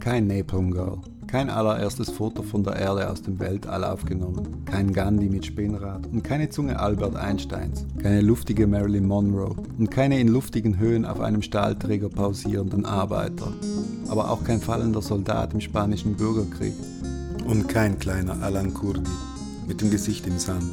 Kein 0.00 0.26
Napalm 0.26 0.70
Girl, 0.70 1.00
kein 1.26 1.50
allererstes 1.50 2.08
Foto 2.08 2.42
von 2.42 2.64
der 2.64 2.76
Erde 2.76 3.10
aus 3.10 3.20
dem 3.20 3.38
Weltall 3.38 3.84
aufgenommen, 3.84 4.64
kein 4.64 4.90
Gandhi 4.90 5.28
mit 5.28 5.44
Spinnrad 5.44 6.06
und 6.06 6.24
keine 6.24 6.48
Zunge 6.48 6.80
Albert 6.80 7.14
Einsteins, 7.14 7.84
keine 7.98 8.22
luftige 8.22 8.66
Marilyn 8.66 9.06
Monroe 9.06 9.54
und 9.78 9.90
keine 9.90 10.18
in 10.18 10.28
luftigen 10.28 10.78
Höhen 10.78 11.04
auf 11.04 11.20
einem 11.20 11.42
Stahlträger 11.42 12.08
pausierenden 12.08 12.86
Arbeiter, 12.86 13.52
aber 14.08 14.30
auch 14.30 14.42
kein 14.44 14.62
fallender 14.62 15.02
Soldat 15.02 15.52
im 15.52 15.60
spanischen 15.60 16.14
Bürgerkrieg 16.14 16.72
und 17.44 17.68
kein 17.68 17.98
kleiner 17.98 18.42
Alan 18.42 18.72
Kurdi 18.72 19.10
mit 19.68 19.82
dem 19.82 19.90
Gesicht 19.90 20.26
im 20.26 20.38
Sand, 20.38 20.72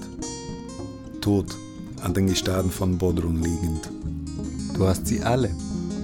tot 1.19 1.57
an 2.01 2.13
den 2.13 2.27
Gestaden 2.27 2.71
von 2.71 2.97
Bodrum 2.97 3.43
liegend. 3.43 3.91
Du 4.79 4.87
hast 4.87 5.07
sie 5.07 5.21
alle, 5.21 5.49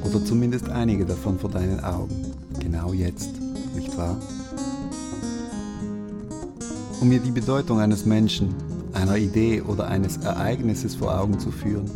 oder 0.04 0.24
zumindest 0.26 0.68
einige 0.68 1.06
davon 1.06 1.40
vor 1.40 1.50
deinen 1.50 1.82
Augen, 1.82 2.14
genau 2.60 2.92
jetzt, 2.92 3.30
nicht 3.74 3.98
wahr? 3.98 4.18
Um 7.00 7.08
mir 7.08 7.20
die 7.20 7.32
Bedeutung 7.32 7.80
eines 7.80 8.06
Menschen, 8.06 8.54
einer 8.92 9.16
Idee 9.16 9.62
oder 9.62 9.88
eines 9.88 10.18
Ereignisses 10.18 10.94
vor 10.94 11.18
Augen 11.18 11.40
zu 11.40 11.52
führen, 11.52 11.90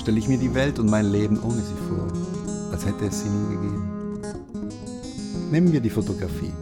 stelle 0.00 0.20
ich 0.20 0.28
mir 0.28 0.38
die 0.38 0.54
Welt 0.54 0.78
und 0.78 0.88
mein 0.88 1.10
Leben 1.10 1.36
ohne 1.42 1.56
sie 1.56 1.88
vor, 1.88 2.06
als 2.70 2.86
hätte 2.86 3.06
es 3.06 3.22
sie 3.22 3.28
nie 3.28 3.56
gegeben. 3.56 4.20
Nehmen 5.50 5.72
wir 5.72 5.80
die 5.80 5.90
Fotografie. 5.90 6.52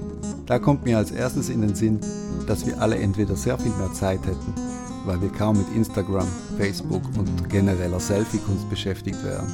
Da 0.47 0.59
kommt 0.59 0.87
mir 0.87 0.97
als 0.97 1.11
erstes 1.11 1.51
in 1.51 1.61
den 1.61 1.75
Sinn, 1.75 2.01
dass 2.47 2.65
wir 2.65 2.81
alle 2.81 2.97
entweder 2.97 3.37
sehr 3.37 3.59
viel 3.59 3.73
mehr 3.73 3.93
Zeit 3.93 4.21
hätten, 4.25 4.68
weil 5.09 5.23
wir 5.23 5.31
kaum 5.31 5.57
mit 5.57 5.75
Instagram, 5.75 6.29
Facebook 6.59 7.03
und 7.17 7.49
genereller 7.49 7.99
Selfie-Kunst 7.99 8.69
beschäftigt 8.69 9.25
wären. 9.25 9.51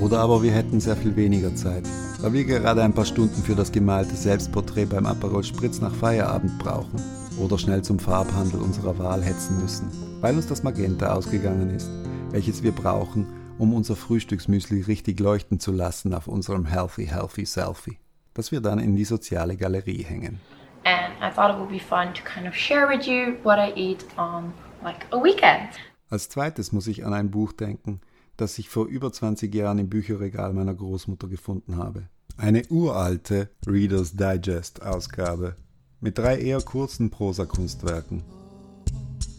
Oder 0.00 0.20
aber 0.20 0.42
wir 0.42 0.52
hätten 0.52 0.78
sehr 0.78 0.96
viel 0.96 1.16
weniger 1.16 1.54
Zeit, 1.56 1.84
weil 2.20 2.32
wir 2.32 2.44
gerade 2.44 2.82
ein 2.82 2.92
paar 2.92 3.04
Stunden 3.04 3.42
für 3.42 3.56
das 3.56 3.72
gemalte 3.72 4.14
Selbstporträt 4.14 4.86
beim 4.86 5.06
Aperol 5.06 5.42
Spritz 5.42 5.80
nach 5.80 5.94
Feierabend 5.94 6.56
brauchen 6.58 7.02
oder 7.42 7.58
schnell 7.58 7.82
zum 7.82 7.98
Farbhandel 7.98 8.60
unserer 8.60 8.96
Wahl 8.98 9.22
hetzen 9.22 9.60
müssen, 9.60 9.90
weil 10.20 10.36
uns 10.36 10.46
das 10.46 10.62
Magenta 10.62 11.12
ausgegangen 11.12 11.70
ist, 11.70 11.90
welches 12.30 12.62
wir 12.62 12.72
brauchen, 12.72 13.26
um 13.58 13.74
unser 13.74 13.96
Frühstücksmüsli 13.96 14.82
richtig 14.82 15.18
leuchten 15.18 15.58
zu 15.58 15.72
lassen 15.72 16.14
auf 16.14 16.28
unserem 16.28 16.64
Healthy 16.64 17.06
Healthy 17.06 17.44
Selfie, 17.44 17.98
das 18.34 18.52
wir 18.52 18.60
dann 18.60 18.78
in 18.78 18.94
die 18.94 19.04
soziale 19.04 19.56
Galerie 19.56 20.04
hängen. 20.04 20.40
and 20.86 21.12
I 21.20 21.30
thought 21.30 21.50
it 21.50 21.58
would 21.58 21.68
be 21.68 21.80
fun 21.80 22.14
to 22.14 22.22
kind 22.22 22.46
of 22.46 22.54
share 22.54 22.86
with 22.86 23.08
you 23.08 23.38
what 23.42 23.58
I 23.58 23.72
eat 23.74 24.04
on 24.16 24.54
like 24.86 25.06
a 25.10 25.16
weekend. 25.16 25.70
Als 26.08 26.28
zweites 26.28 26.70
muss 26.70 26.86
ich 26.86 27.04
an 27.04 27.12
ein 27.12 27.30
Buch 27.30 27.52
denken, 27.52 28.00
das 28.36 28.58
ich 28.58 28.68
vor 28.68 28.86
über 28.86 29.12
20 29.12 29.52
Jahren 29.52 29.78
im 29.78 29.88
Bücherregal 29.88 30.52
meiner 30.52 30.74
Großmutter 30.74 31.26
gefunden 31.26 31.76
habe. 31.76 32.04
Eine 32.36 32.62
uralte 32.68 33.50
Reader's 33.66 34.12
Digest 34.12 34.82
Ausgabe 34.82 35.56
mit 36.00 36.18
drei 36.18 36.38
eher 36.38 36.60
kurzen 36.60 37.10
Prosakunstwerken. 37.10 38.22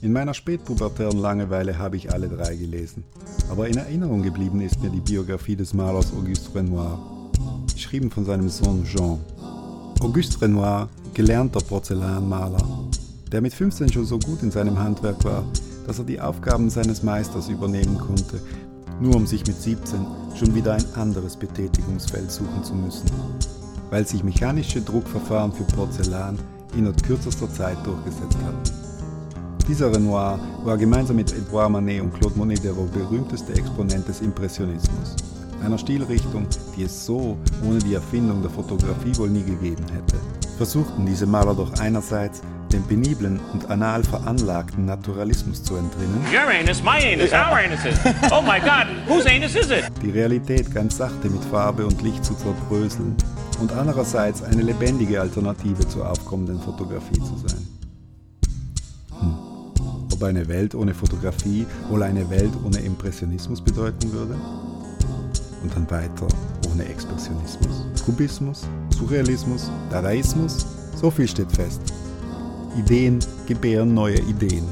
In 0.02 0.12
meiner 0.12 0.34
spätpubertären 0.34 1.18
Langeweile 1.18 1.78
habe 1.78 1.96
ich 1.96 2.12
alle 2.12 2.28
drei 2.28 2.56
gelesen, 2.56 3.06
aber 3.50 3.68
in 3.70 3.78
Erinnerung 3.78 4.24
geblieben 4.24 4.60
ist 4.60 4.82
mir 4.82 4.90
die 4.90 5.00
Biografie 5.00 5.56
des 5.56 5.74
Malers 5.74 6.12
Auguste 6.12 6.54
Renoir, 6.56 7.00
geschrieben 7.74 8.12
von 8.12 8.26
seinem 8.26 8.50
Sohn 8.50 8.84
Jean. 8.84 9.20
Auguste 10.02 10.42
Renoir, 10.42 10.90
gelernter 11.14 11.62
Porzellanmaler, 11.62 12.90
der 13.32 13.42
mit 13.42 13.54
15 13.54 13.92
schon 13.92 14.06
so 14.06 14.20
gut 14.20 14.42
in 14.42 14.52
seinem 14.52 14.80
Handwerk 14.80 15.24
war, 15.24 15.44
dass 15.86 16.00
er 16.00 16.06
die 16.06 16.20
Aufgaben 16.20 16.70
seines 16.70 17.04
Meisters 17.04 17.50
übernehmen 17.50 17.98
konnte, 17.98 18.42
nur 19.02 19.16
um 19.16 19.28
sich 19.28 19.46
mit 19.46 19.56
17 19.56 20.00
schon 20.36 20.56
wieder 20.56 20.74
ein 20.74 20.86
anderes 20.96 21.36
Betätigungsfeld 21.36 22.32
suchen 22.32 22.64
zu 22.64 22.74
müssen, 22.74 23.10
weil 23.90 24.08
sich 24.08 24.24
mechanische 24.24 24.82
Druckverfahren 24.82 25.52
für 25.52 25.64
Porzellan 25.64 26.38
innerhalb 26.76 27.04
kürzester 27.04 27.52
Zeit 27.52 27.78
durchgesetzt 27.86 28.38
hatten. 28.44 28.88
Dieser 29.68 29.94
Renoir 29.94 30.40
war 30.64 30.78
gemeinsam 30.78 31.18
mit 31.18 31.34
Edouard 31.34 31.72
Manet 31.72 32.02
und 32.02 32.14
Claude 32.14 32.38
Monet 32.38 32.64
der 32.64 32.72
berühmteste 32.72 33.54
Exponent 33.54 34.08
des 34.08 34.22
Impressionismus, 34.22 35.16
einer 35.62 35.78
Stilrichtung, 35.78 36.46
die 36.76 36.84
es 36.84 37.06
so 37.06 37.38
ohne 37.68 37.80
die 37.80 37.96
Erfindung 37.96 38.42
der 38.42 38.52
Fotografie 38.52 39.18
wohl 39.18 39.30
nie 39.30 39.44
gegeben 39.44 39.84
hätte. 39.92 40.16
Versuchten 40.56 41.06
diese 41.06 41.26
Maler 41.26 41.54
doch 41.54 41.74
einerseits 41.80 42.42
dem 42.74 42.84
peniblen 42.84 43.40
und 43.54 43.70
anal 43.70 44.04
veranlagten 44.04 44.86
Naturalismus 44.86 45.64
zu 45.64 45.76
entrinnen, 45.76 46.26
Your 46.32 46.50
anus, 46.50 46.82
my 46.84 47.00
anus, 47.14 47.32
our 47.32 47.58
anuses. 47.58 47.98
Oh 48.32 48.42
my 48.42 48.60
God, 48.60 48.88
whose 49.08 49.30
anus 49.30 49.56
is 49.56 49.70
it? 49.70 49.86
die 50.02 50.12
Realität 50.12 50.74
ganz 50.74 50.98
sachte 50.98 51.30
mit 51.30 51.44
Farbe 51.46 51.86
und 51.86 52.02
Licht 52.02 52.24
zu 52.24 52.34
zerbröseln 52.36 53.16
und 53.60 53.72
andererseits 53.72 54.44
eine 54.44 54.62
lebendige 54.62 55.20
Alternative 55.22 55.88
zur 55.88 56.10
aufkommenden 56.10 56.60
Fotografie 56.60 57.20
zu 57.20 57.38
sein. 57.46 57.68
Hm. 59.20 59.36
Ob 60.14 60.24
eine 60.24 60.48
Welt 60.48 60.76
ohne 60.76 60.94
Fotografie 60.94 61.66
wohl 61.90 62.04
eine 62.04 62.30
Welt 62.30 62.54
ohne 62.64 62.80
Impressionismus 62.80 63.62
bedeuten 63.62 64.12
würde? 64.12 64.36
Und 65.64 65.76
dann 65.76 65.90
weiter 65.90 66.28
ohne 66.72 66.86
Expressionismus, 66.86 67.86
Kubismus, 68.06 68.68
Surrealismus, 68.98 69.72
Dadaismus? 69.90 70.66
So 70.96 71.12
viel 71.12 71.28
steht 71.28 71.52
fest. 71.52 71.82
Ideen 72.78 73.20
gebären 73.48 73.94
neue 73.94 74.20
Ideen. 74.20 74.66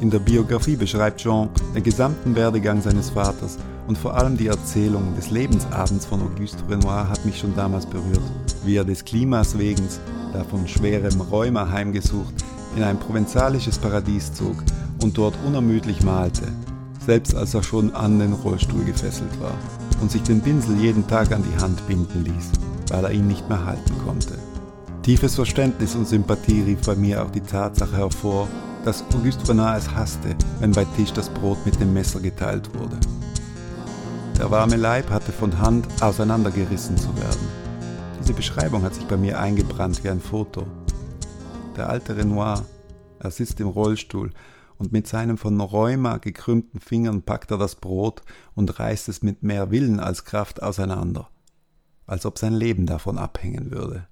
In 0.00 0.10
der 0.10 0.18
Biografie 0.18 0.76
beschreibt 0.76 1.22
Jean 1.22 1.48
den 1.74 1.82
gesamten 1.82 2.36
Werdegang 2.36 2.82
seines 2.82 3.10
Vaters 3.10 3.56
und 3.86 3.96
vor 3.96 4.14
allem 4.14 4.36
die 4.36 4.48
Erzählung 4.48 5.14
des 5.16 5.30
Lebensabends 5.30 6.04
von 6.04 6.20
Auguste 6.20 6.62
Renoir 6.68 7.08
hat 7.08 7.24
mich 7.24 7.38
schon 7.38 7.54
damals 7.56 7.86
berührt, 7.86 8.20
wie 8.64 8.76
er 8.76 8.84
des 8.84 9.04
Klimas 9.04 9.56
wegen, 9.58 9.88
da 10.34 10.44
von 10.44 10.68
schwerem 10.68 11.20
Rheuma 11.20 11.70
heimgesucht, 11.70 12.34
in 12.76 12.82
ein 12.82 12.98
provenzalisches 12.98 13.78
Paradies 13.78 14.34
zog 14.34 14.56
und 15.02 15.16
dort 15.16 15.34
unermüdlich 15.46 16.02
malte, 16.02 16.48
selbst 17.06 17.34
als 17.34 17.54
er 17.54 17.62
schon 17.62 17.94
an 17.94 18.18
den 18.18 18.34
Rollstuhl 18.34 18.84
gefesselt 18.84 19.40
war 19.40 19.54
und 20.02 20.10
sich 20.10 20.22
den 20.22 20.42
Pinsel 20.42 20.76
jeden 20.76 21.06
Tag 21.06 21.32
an 21.32 21.42
die 21.42 21.62
Hand 21.62 21.86
binden 21.86 22.24
ließ, 22.24 22.50
weil 22.90 23.04
er 23.04 23.12
ihn 23.12 23.28
nicht 23.28 23.48
mehr 23.48 23.64
halten 23.64 23.94
konnte. 24.04 24.34
Tiefes 25.06 25.36
Verständnis 25.36 25.94
und 25.94 26.08
Sympathie 26.08 26.62
rief 26.62 26.80
bei 26.84 26.96
mir 26.96 27.22
auch 27.24 27.30
die 27.30 27.40
Tatsache 27.40 27.96
hervor, 27.96 28.48
dass 28.84 29.04
Auguste 29.14 29.48
Renard 29.48 29.78
es 29.78 29.88
hasste, 29.88 30.34
wenn 30.58 30.72
bei 30.72 30.84
Tisch 30.96 31.12
das 31.12 31.30
Brot 31.30 31.64
mit 31.64 31.78
dem 31.78 31.94
Messer 31.94 32.18
geteilt 32.18 32.74
wurde. 32.74 32.98
Der 34.36 34.50
warme 34.50 34.74
Leib 34.74 35.08
hatte 35.10 35.30
von 35.30 35.60
Hand 35.60 35.86
auseinandergerissen 36.02 36.96
zu 36.96 37.16
werden. 37.18 37.48
Diese 38.18 38.32
Beschreibung 38.32 38.82
hat 38.82 38.96
sich 38.96 39.04
bei 39.04 39.16
mir 39.16 39.38
eingebrannt 39.38 40.02
wie 40.02 40.08
ein 40.08 40.18
Foto. 40.18 40.66
Der 41.76 41.88
alte 41.88 42.16
Renoir, 42.16 42.66
er 43.20 43.30
sitzt 43.30 43.60
im 43.60 43.68
Rollstuhl 43.68 44.32
und 44.76 44.90
mit 44.90 45.06
seinen 45.06 45.36
von 45.36 45.60
Rheuma 45.60 46.16
gekrümmten 46.16 46.80
Fingern 46.80 47.22
packt 47.22 47.52
er 47.52 47.58
das 47.58 47.76
Brot 47.76 48.22
und 48.56 48.80
reißt 48.80 49.08
es 49.08 49.22
mit 49.22 49.44
mehr 49.44 49.70
Willen 49.70 50.00
als 50.00 50.24
Kraft 50.24 50.64
auseinander, 50.64 51.30
als 52.08 52.26
ob 52.26 52.38
sein 52.38 52.54
Leben 52.54 52.86
davon 52.86 53.18
abhängen 53.18 53.70
würde. 53.70 54.08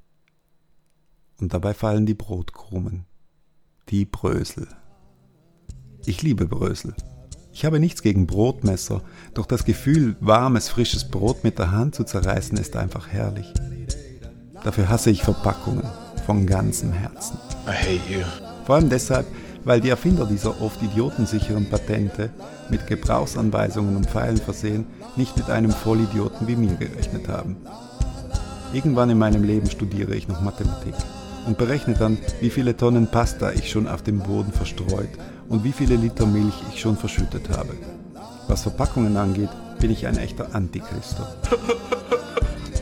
Und 1.40 1.52
dabei 1.52 1.74
fallen 1.74 2.06
die 2.06 2.14
Brotkrumen, 2.14 3.06
die 3.88 4.04
Brösel. 4.04 4.68
Ich 6.06 6.22
liebe 6.22 6.46
Brösel. 6.46 6.94
Ich 7.52 7.64
habe 7.64 7.78
nichts 7.78 8.02
gegen 8.02 8.26
Brotmesser, 8.26 9.02
doch 9.32 9.46
das 9.46 9.64
Gefühl, 9.64 10.16
warmes, 10.20 10.68
frisches 10.68 11.08
Brot 11.08 11.44
mit 11.44 11.58
der 11.58 11.70
Hand 11.70 11.94
zu 11.94 12.04
zerreißen, 12.04 12.58
ist 12.58 12.76
einfach 12.76 13.08
herrlich. 13.08 13.52
Dafür 14.64 14.88
hasse 14.88 15.10
ich 15.10 15.22
Verpackungen 15.22 15.84
von 16.26 16.46
ganzem 16.46 16.92
Herzen. 16.92 17.38
I 17.66 17.70
hate 17.70 18.12
you. 18.12 18.24
Vor 18.64 18.76
allem 18.76 18.88
deshalb, 18.88 19.26
weil 19.64 19.80
die 19.80 19.90
Erfinder 19.90 20.26
dieser 20.26 20.60
oft 20.60 20.82
idiotensicheren 20.82 21.68
Patente 21.68 22.30
mit 22.70 22.86
Gebrauchsanweisungen 22.86 23.96
und 23.96 24.10
Pfeilen 24.10 24.38
versehen 24.38 24.86
nicht 25.16 25.36
mit 25.36 25.48
einem 25.48 25.70
Vollidioten 25.70 26.48
wie 26.48 26.56
mir 26.56 26.74
gerechnet 26.74 27.28
haben. 27.28 27.56
Irgendwann 28.72 29.10
in 29.10 29.18
meinem 29.18 29.44
Leben 29.44 29.70
studiere 29.70 30.16
ich 30.16 30.26
noch 30.26 30.40
Mathematik 30.40 30.94
und 31.46 31.58
berechne 31.58 31.94
dann, 31.94 32.18
wie 32.40 32.50
viele 32.50 32.76
Tonnen 32.76 33.06
Pasta 33.06 33.52
ich 33.52 33.70
schon 33.70 33.88
auf 33.88 34.02
dem 34.02 34.20
Boden 34.20 34.52
verstreut 34.52 35.10
und 35.48 35.64
wie 35.64 35.72
viele 35.72 35.96
Liter 35.96 36.26
Milch 36.26 36.54
ich 36.72 36.80
schon 36.80 36.96
verschüttet 36.96 37.48
habe. 37.50 37.74
Was 38.48 38.62
Verpackungen 38.62 39.16
angeht, 39.16 39.50
bin 39.78 39.90
ich 39.90 40.06
ein 40.06 40.18
echter 40.18 40.54
Antichristo. 40.54 41.24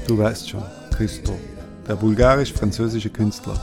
Du 0.09 0.19
weißt 0.19 0.51
schon, 0.51 0.63
Christo, 0.91 1.33
der 1.89 1.95
bulgarisch-französische 1.95 3.09
Künstler, 3.09 3.55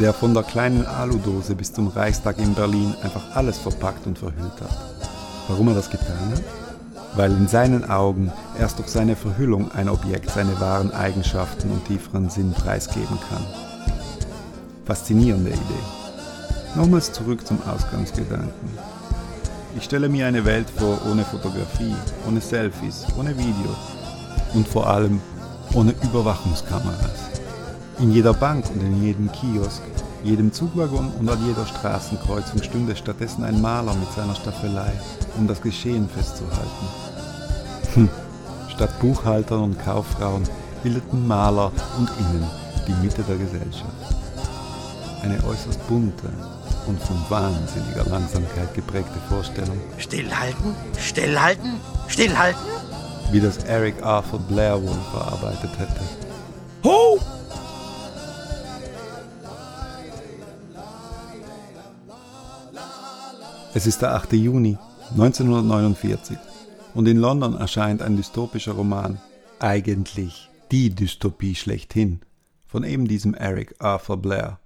der 0.00 0.14
von 0.14 0.32
der 0.32 0.42
kleinen 0.42 0.86
Aludose 0.86 1.54
bis 1.54 1.72
zum 1.72 1.88
Reichstag 1.88 2.38
in 2.38 2.54
Berlin 2.54 2.94
einfach 3.02 3.36
alles 3.36 3.58
verpackt 3.58 4.06
und 4.06 4.18
verhüllt 4.18 4.60
hat. 4.60 4.76
Warum 5.48 5.68
er 5.68 5.74
das 5.74 5.90
getan 5.90 6.30
hat? 6.30 6.42
Weil 7.14 7.30
in 7.30 7.46
seinen 7.46 7.88
Augen 7.88 8.32
erst 8.58 8.78
durch 8.78 8.88
seine 8.88 9.16
Verhüllung 9.16 9.70
ein 9.72 9.90
Objekt 9.90 10.30
seine 10.30 10.58
wahren 10.60 10.92
Eigenschaften 10.92 11.70
und 11.70 11.84
tieferen 11.86 12.30
Sinn 12.30 12.52
preisgeben 12.52 13.18
kann. 13.28 13.71
Faszinierende 14.84 15.50
Idee. 15.50 16.74
Nochmals 16.74 17.12
zurück 17.12 17.46
zum 17.46 17.58
Ausgangsgedanken. 17.62 18.70
Ich 19.76 19.84
stelle 19.84 20.08
mir 20.08 20.26
eine 20.26 20.44
Welt 20.44 20.68
vor 20.68 20.98
ohne 21.10 21.24
Fotografie, 21.24 21.94
ohne 22.26 22.40
Selfies, 22.40 23.06
ohne 23.18 23.36
Video 23.38 23.76
und 24.54 24.66
vor 24.66 24.88
allem 24.88 25.20
ohne 25.74 25.94
Überwachungskameras. 26.02 27.30
In 28.00 28.12
jeder 28.12 28.34
Bank 28.34 28.64
und 28.74 28.82
in 28.82 29.02
jedem 29.02 29.30
Kiosk, 29.30 29.82
jedem 30.24 30.52
Zugwaggon 30.52 31.12
und 31.18 31.28
an 31.28 31.46
jeder 31.46 31.66
Straßenkreuzung 31.66 32.62
stünde 32.62 32.96
stattdessen 32.96 33.44
ein 33.44 33.60
Maler 33.60 33.94
mit 33.94 34.12
seiner 34.12 34.34
Staffelei, 34.34 34.92
um 35.38 35.46
das 35.46 35.62
Geschehen 35.62 36.08
festzuhalten. 36.08 36.86
Hm. 37.94 38.08
Statt 38.68 38.98
Buchhaltern 39.00 39.62
und 39.62 39.78
Kauffrauen 39.78 40.42
bildeten 40.82 41.26
Maler 41.26 41.70
und 41.98 42.10
Innen 42.18 42.46
die 42.86 43.04
Mitte 43.04 43.22
der 43.22 43.36
Gesellschaft. 43.36 44.21
Eine 45.22 45.42
äußerst 45.44 45.86
bunte 45.86 46.28
und 46.86 47.00
von 47.00 47.16
wahnsinniger 47.28 48.04
Langsamkeit 48.10 48.74
geprägte 48.74 49.18
Vorstellung. 49.28 49.80
Stillhalten, 49.98 50.74
stillhalten, 50.98 51.74
stillhalten? 52.08 52.60
Wie 53.30 53.40
das 53.40 53.58
Eric 53.58 54.02
Arthur 54.02 54.40
Blair 54.40 54.82
wohl 54.82 54.98
verarbeitet 55.12 55.70
hätte. 55.78 56.00
Ho! 56.82 57.20
Es 63.74 63.86
ist 63.86 64.02
der 64.02 64.14
8. 64.14 64.32
Juni 64.32 64.76
1949 65.12 66.36
und 66.94 67.06
in 67.06 67.16
London 67.16 67.56
erscheint 67.56 68.02
ein 68.02 68.16
dystopischer 68.16 68.72
Roman, 68.72 69.20
eigentlich 69.60 70.50
die 70.72 70.90
Dystopie 70.90 71.54
schlechthin, 71.54 72.20
von 72.66 72.82
eben 72.82 73.06
diesem 73.06 73.34
Eric 73.34 73.76
Arthur 73.78 74.16
Blair, 74.16 74.58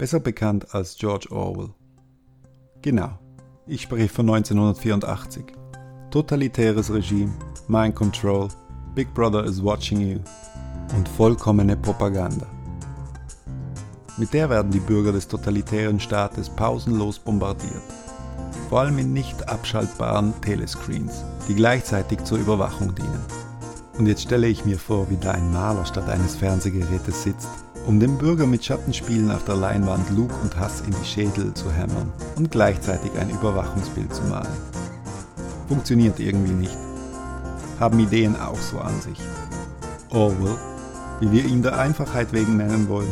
besser 0.00 0.18
bekannt 0.18 0.74
als 0.74 0.96
George 0.96 1.28
Orwell. 1.30 1.74
Genau, 2.80 3.18
ich 3.66 3.82
spreche 3.82 4.08
von 4.08 4.30
1984. 4.30 5.44
Totalitäres 6.10 6.90
Regime, 6.90 7.32
Mind 7.68 7.94
Control, 7.94 8.48
Big 8.94 9.12
Brother 9.12 9.44
is 9.44 9.62
watching 9.62 10.00
you 10.00 10.18
und 10.96 11.06
vollkommene 11.06 11.76
Propaganda. 11.76 12.46
Mit 14.16 14.32
der 14.32 14.48
werden 14.48 14.70
die 14.70 14.80
Bürger 14.80 15.12
des 15.12 15.28
totalitären 15.28 16.00
Staates 16.00 16.48
pausenlos 16.48 17.18
bombardiert 17.18 17.82
vor 18.70 18.78
allem 18.82 18.98
in 18.98 19.12
nicht 19.12 19.48
abschaltbaren 19.48 20.32
Telescreens, 20.42 21.24
die 21.48 21.56
gleichzeitig 21.56 22.22
zur 22.22 22.38
Überwachung 22.38 22.94
dienen. 22.94 23.24
Und 23.98 24.06
jetzt 24.06 24.22
stelle 24.22 24.46
ich 24.46 24.64
mir 24.64 24.78
vor, 24.78 25.10
wie 25.10 25.16
da 25.16 25.32
ein 25.32 25.52
Maler 25.52 25.84
statt 25.84 26.08
eines 26.08 26.36
Fernsehgerätes 26.36 27.24
sitzt, 27.24 27.48
um 27.86 27.98
dem 27.98 28.18
Bürger 28.18 28.46
mit 28.46 28.64
Schattenspielen 28.64 29.30
auf 29.30 29.44
der 29.44 29.56
Leinwand 29.56 30.10
Lug 30.10 30.30
und 30.42 30.58
Hass 30.58 30.82
in 30.82 30.92
die 30.92 31.06
Schädel 31.06 31.54
zu 31.54 31.70
hämmern 31.70 32.12
und 32.36 32.50
gleichzeitig 32.50 33.10
ein 33.18 33.30
Überwachungsbild 33.30 34.14
zu 34.14 34.22
malen. 34.24 34.46
Funktioniert 35.68 36.20
irgendwie 36.20 36.52
nicht. 36.52 36.76
Haben 37.78 37.98
Ideen 38.00 38.36
auch 38.36 38.58
so 38.58 38.78
an 38.78 39.00
sich. 39.00 39.18
Orwell, 40.10 40.56
wie 41.20 41.32
wir 41.32 41.44
ihn 41.44 41.62
der 41.62 41.78
Einfachheit 41.78 42.32
wegen 42.32 42.56
nennen 42.56 42.88
wollen, 42.88 43.10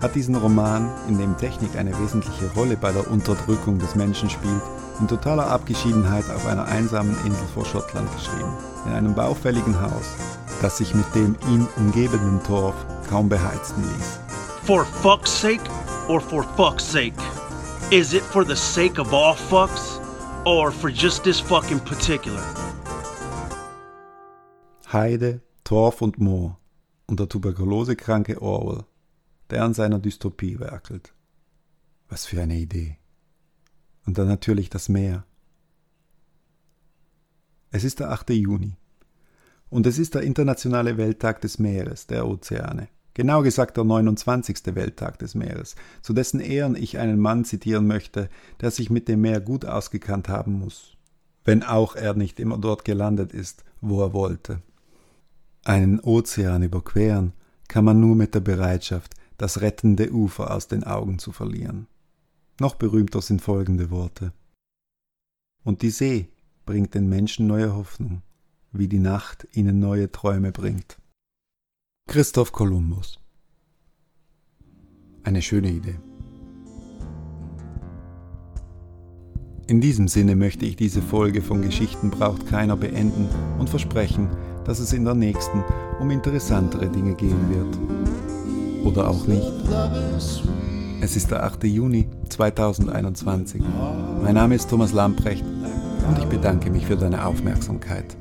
hat 0.00 0.14
diesen 0.14 0.36
Roman, 0.36 0.88
in 1.08 1.18
dem 1.18 1.36
Technik 1.36 1.76
eine 1.76 1.98
wesentliche 1.98 2.50
Rolle 2.54 2.76
bei 2.76 2.92
der 2.92 3.10
Unterdrückung 3.10 3.78
des 3.78 3.94
Menschen 3.94 4.30
spielt, 4.30 4.62
in 5.00 5.08
totaler 5.08 5.50
Abgeschiedenheit 5.50 6.24
auf 6.34 6.46
einer 6.46 6.64
einsamen 6.66 7.16
Insel 7.24 7.46
vor 7.54 7.64
Schottland 7.64 8.08
geschrieben, 8.14 8.52
in 8.86 8.92
einem 8.92 9.14
baufälligen 9.14 9.80
Haus, 9.80 10.14
das 10.62 10.78
sich 10.78 10.94
mit 10.94 11.06
dem 11.14 11.36
ihn 11.52 11.66
umgebenden 11.76 12.42
Torf 12.44 12.74
kaum 13.08 13.28
beheizen 13.28 13.82
ließ. 13.82 14.18
For 14.64 14.84
fuck's 14.84 15.30
sake 15.30 15.62
or 16.08 16.20
for 16.20 16.42
fuck's 16.56 16.84
sake? 16.84 17.14
Is 17.90 18.12
it 18.12 18.22
for 18.22 18.44
the 18.44 18.56
sake 18.56 19.00
of 19.00 19.12
all 19.14 19.34
fucks 19.34 20.00
or 20.44 20.70
for 20.70 20.90
just 20.90 21.24
this 21.24 21.40
fuck 21.40 21.70
in 21.70 21.80
particular? 21.80 22.42
Heide, 24.92 25.40
Torf 25.64 26.02
und 26.02 26.18
Moor 26.18 26.58
und 27.06 27.18
der 27.20 27.28
tuberkulosekranke 27.28 28.40
Orwell, 28.40 28.84
der 29.50 29.64
an 29.64 29.74
seiner 29.74 29.98
Dystopie 29.98 30.58
werkelt. 30.58 31.14
Was 32.08 32.26
für 32.26 32.40
eine 32.42 32.56
Idee. 32.56 32.98
Und 34.06 34.16
dann 34.16 34.28
natürlich 34.28 34.70
das 34.70 34.88
Meer. 34.88 35.24
Es 37.70 37.84
ist 37.84 38.00
der 38.00 38.10
8. 38.10 38.30
Juni. 38.30 38.76
Und 39.68 39.86
es 39.86 39.98
ist 39.98 40.14
der 40.14 40.22
internationale 40.22 40.96
Welttag 40.96 41.42
des 41.42 41.58
Meeres, 41.58 42.06
der 42.06 42.26
Ozeane. 42.26 42.88
Genau 43.18 43.42
gesagt 43.42 43.76
der 43.76 43.82
29. 43.82 44.76
Welttag 44.76 45.18
des 45.18 45.34
Meeres, 45.34 45.74
zu 46.02 46.12
dessen 46.12 46.38
Ehren 46.38 46.76
ich 46.76 46.98
einen 46.98 47.18
Mann 47.18 47.44
zitieren 47.44 47.84
möchte, 47.84 48.28
der 48.60 48.70
sich 48.70 48.90
mit 48.90 49.08
dem 49.08 49.22
Meer 49.22 49.40
gut 49.40 49.64
ausgekannt 49.64 50.28
haben 50.28 50.52
muss, 50.60 50.96
wenn 51.44 51.64
auch 51.64 51.96
er 51.96 52.14
nicht 52.14 52.38
immer 52.38 52.58
dort 52.58 52.84
gelandet 52.84 53.32
ist, 53.32 53.64
wo 53.80 54.00
er 54.04 54.12
wollte. 54.12 54.62
Einen 55.64 55.98
Ozean 55.98 56.62
überqueren 56.62 57.32
kann 57.66 57.84
man 57.84 57.98
nur 57.98 58.14
mit 58.14 58.36
der 58.36 58.40
Bereitschaft, 58.40 59.16
das 59.36 59.62
rettende 59.62 60.12
Ufer 60.12 60.54
aus 60.54 60.68
den 60.68 60.84
Augen 60.84 61.18
zu 61.18 61.32
verlieren. 61.32 61.88
Noch 62.60 62.76
berühmter 62.76 63.20
sind 63.20 63.42
folgende 63.42 63.90
Worte. 63.90 64.32
Und 65.64 65.82
die 65.82 65.90
See 65.90 66.28
bringt 66.66 66.94
den 66.94 67.08
Menschen 67.08 67.48
neue 67.48 67.74
Hoffnung, 67.74 68.22
wie 68.70 68.86
die 68.86 69.00
Nacht 69.00 69.48
ihnen 69.54 69.80
neue 69.80 70.12
Träume 70.12 70.52
bringt. 70.52 70.98
Christoph 72.08 72.52
Kolumbus. 72.52 73.18
Eine 75.24 75.42
schöne 75.42 75.68
Idee. 75.68 75.96
In 79.66 79.82
diesem 79.82 80.08
Sinne 80.08 80.34
möchte 80.34 80.64
ich 80.64 80.76
diese 80.76 81.02
Folge 81.02 81.42
von 81.42 81.60
Geschichten 81.60 82.08
braucht 82.08 82.46
keiner 82.46 82.78
beenden 82.78 83.28
und 83.58 83.68
versprechen, 83.68 84.30
dass 84.64 84.78
es 84.78 84.94
in 84.94 85.04
der 85.04 85.12
nächsten 85.12 85.62
um 86.00 86.10
interessantere 86.10 86.88
Dinge 86.88 87.14
gehen 87.14 87.50
wird. 87.50 88.86
Oder 88.86 89.10
auch 89.10 89.26
nicht. 89.26 89.52
Es 91.02 91.14
ist 91.14 91.30
der 91.30 91.44
8. 91.44 91.64
Juni 91.64 92.08
2021. 92.30 93.62
Mein 94.22 94.34
Name 94.34 94.54
ist 94.54 94.70
Thomas 94.70 94.94
Lamprecht 94.94 95.44
und 95.44 96.18
ich 96.18 96.24
bedanke 96.24 96.70
mich 96.70 96.86
für 96.86 96.96
deine 96.96 97.26
Aufmerksamkeit. 97.26 98.16